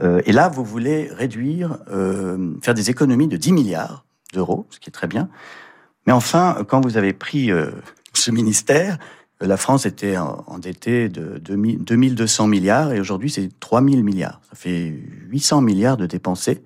[0.00, 4.78] Euh, et là, vous voulez réduire, euh, faire des économies de 10 milliards d'euros, ce
[4.78, 5.28] qui est très bien.
[6.06, 7.70] Mais enfin, quand vous avez pris euh,
[8.14, 8.98] ce ministère,
[9.40, 14.40] la France était endettée de 2200 milliards et aujourd'hui c'est 3000 milliards.
[14.50, 14.92] Ça fait
[15.28, 16.64] 800 milliards de dépensés.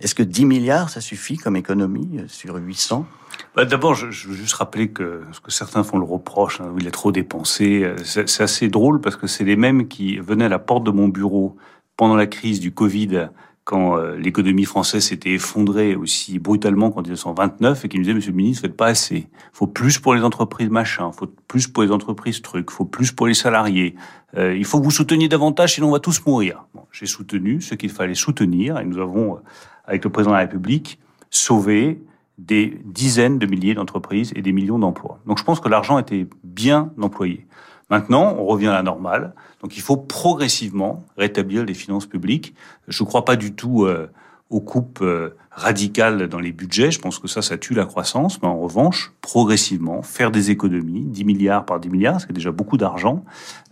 [0.00, 3.06] Est-ce que 10 milliards, ça suffit comme économie sur 800
[3.54, 6.72] bah D'abord, je, je, veux juste rappeler que ce que certains font le reproche, hein,
[6.78, 7.92] il a trop dépensé.
[8.04, 11.08] C'est assez drôle parce que c'est les mêmes qui venaient à la porte de mon
[11.08, 11.56] bureau
[11.96, 13.28] pendant la crise du Covid,
[13.64, 18.30] quand euh, l'économie française s'était effondrée aussi brutalement qu'en 1929, et qui nous disait, Monsieur
[18.30, 19.26] le ministre, faites pas assez.
[19.52, 23.26] faut plus pour les entreprises machin, faut plus pour les entreprises trucs, faut plus pour
[23.26, 23.94] les salariés.
[24.36, 26.66] Euh, il faut que vous souteniez davantage, sinon on va tous mourir.
[26.92, 29.38] J'ai soutenu ce qu'il fallait soutenir, et nous avons, euh,
[29.86, 30.98] avec le président de la République,
[31.30, 32.02] sauvé
[32.36, 35.20] des dizaines de milliers d'entreprises et des millions d'emplois.
[35.26, 37.46] Donc je pense que l'argent était bien employé.
[37.90, 39.34] Maintenant, on revient à la normale.
[39.64, 42.54] Donc il faut progressivement rétablir les finances publiques.
[42.86, 44.10] Je ne crois pas du tout euh,
[44.50, 46.90] aux coupes euh, radicales dans les budgets.
[46.90, 48.42] Je pense que ça, ça tue la croissance.
[48.42, 52.76] Mais en revanche, progressivement, faire des économies, 10 milliards par 10 milliards, c'est déjà beaucoup
[52.76, 53.24] d'argent,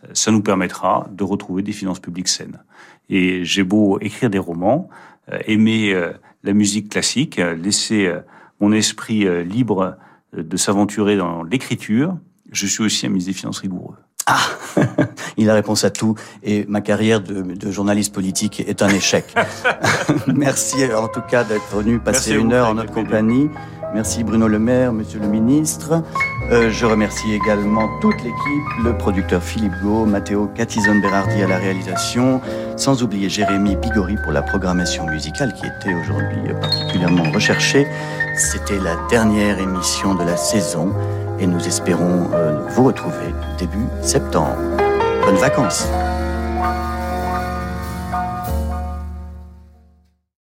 [0.04, 2.62] euh, ça nous permettra de retrouver des finances publiques saines.
[3.10, 4.88] Et j'ai beau écrire des romans,
[5.44, 5.94] aimer
[6.42, 8.10] la musique classique, laisser
[8.60, 9.98] mon esprit libre
[10.32, 12.16] de s'aventurer dans l'écriture,
[12.52, 13.96] je suis aussi un ministre des Finances rigoureux.
[14.26, 14.40] Ah,
[15.36, 19.24] il a réponse à tout et ma carrière de, de journaliste politique est un échec.
[20.26, 23.48] Merci en tout cas d'être venu passer une heure en notre compagnie.
[23.94, 26.02] Merci Bruno Le Maire, Monsieur le Ministre.
[26.50, 32.40] Euh, je remercie également toute l'équipe, le producteur Philippe Gau, Matteo Catizone-Berardi à la réalisation,
[32.76, 37.86] sans oublier Jérémy Bigori pour la programmation musicale qui était aujourd'hui particulièrement recherchée.
[38.34, 40.94] C'était la dernière émission de la saison
[41.38, 44.56] et nous espérons euh, vous retrouver début septembre.
[45.26, 45.86] Bonnes vacances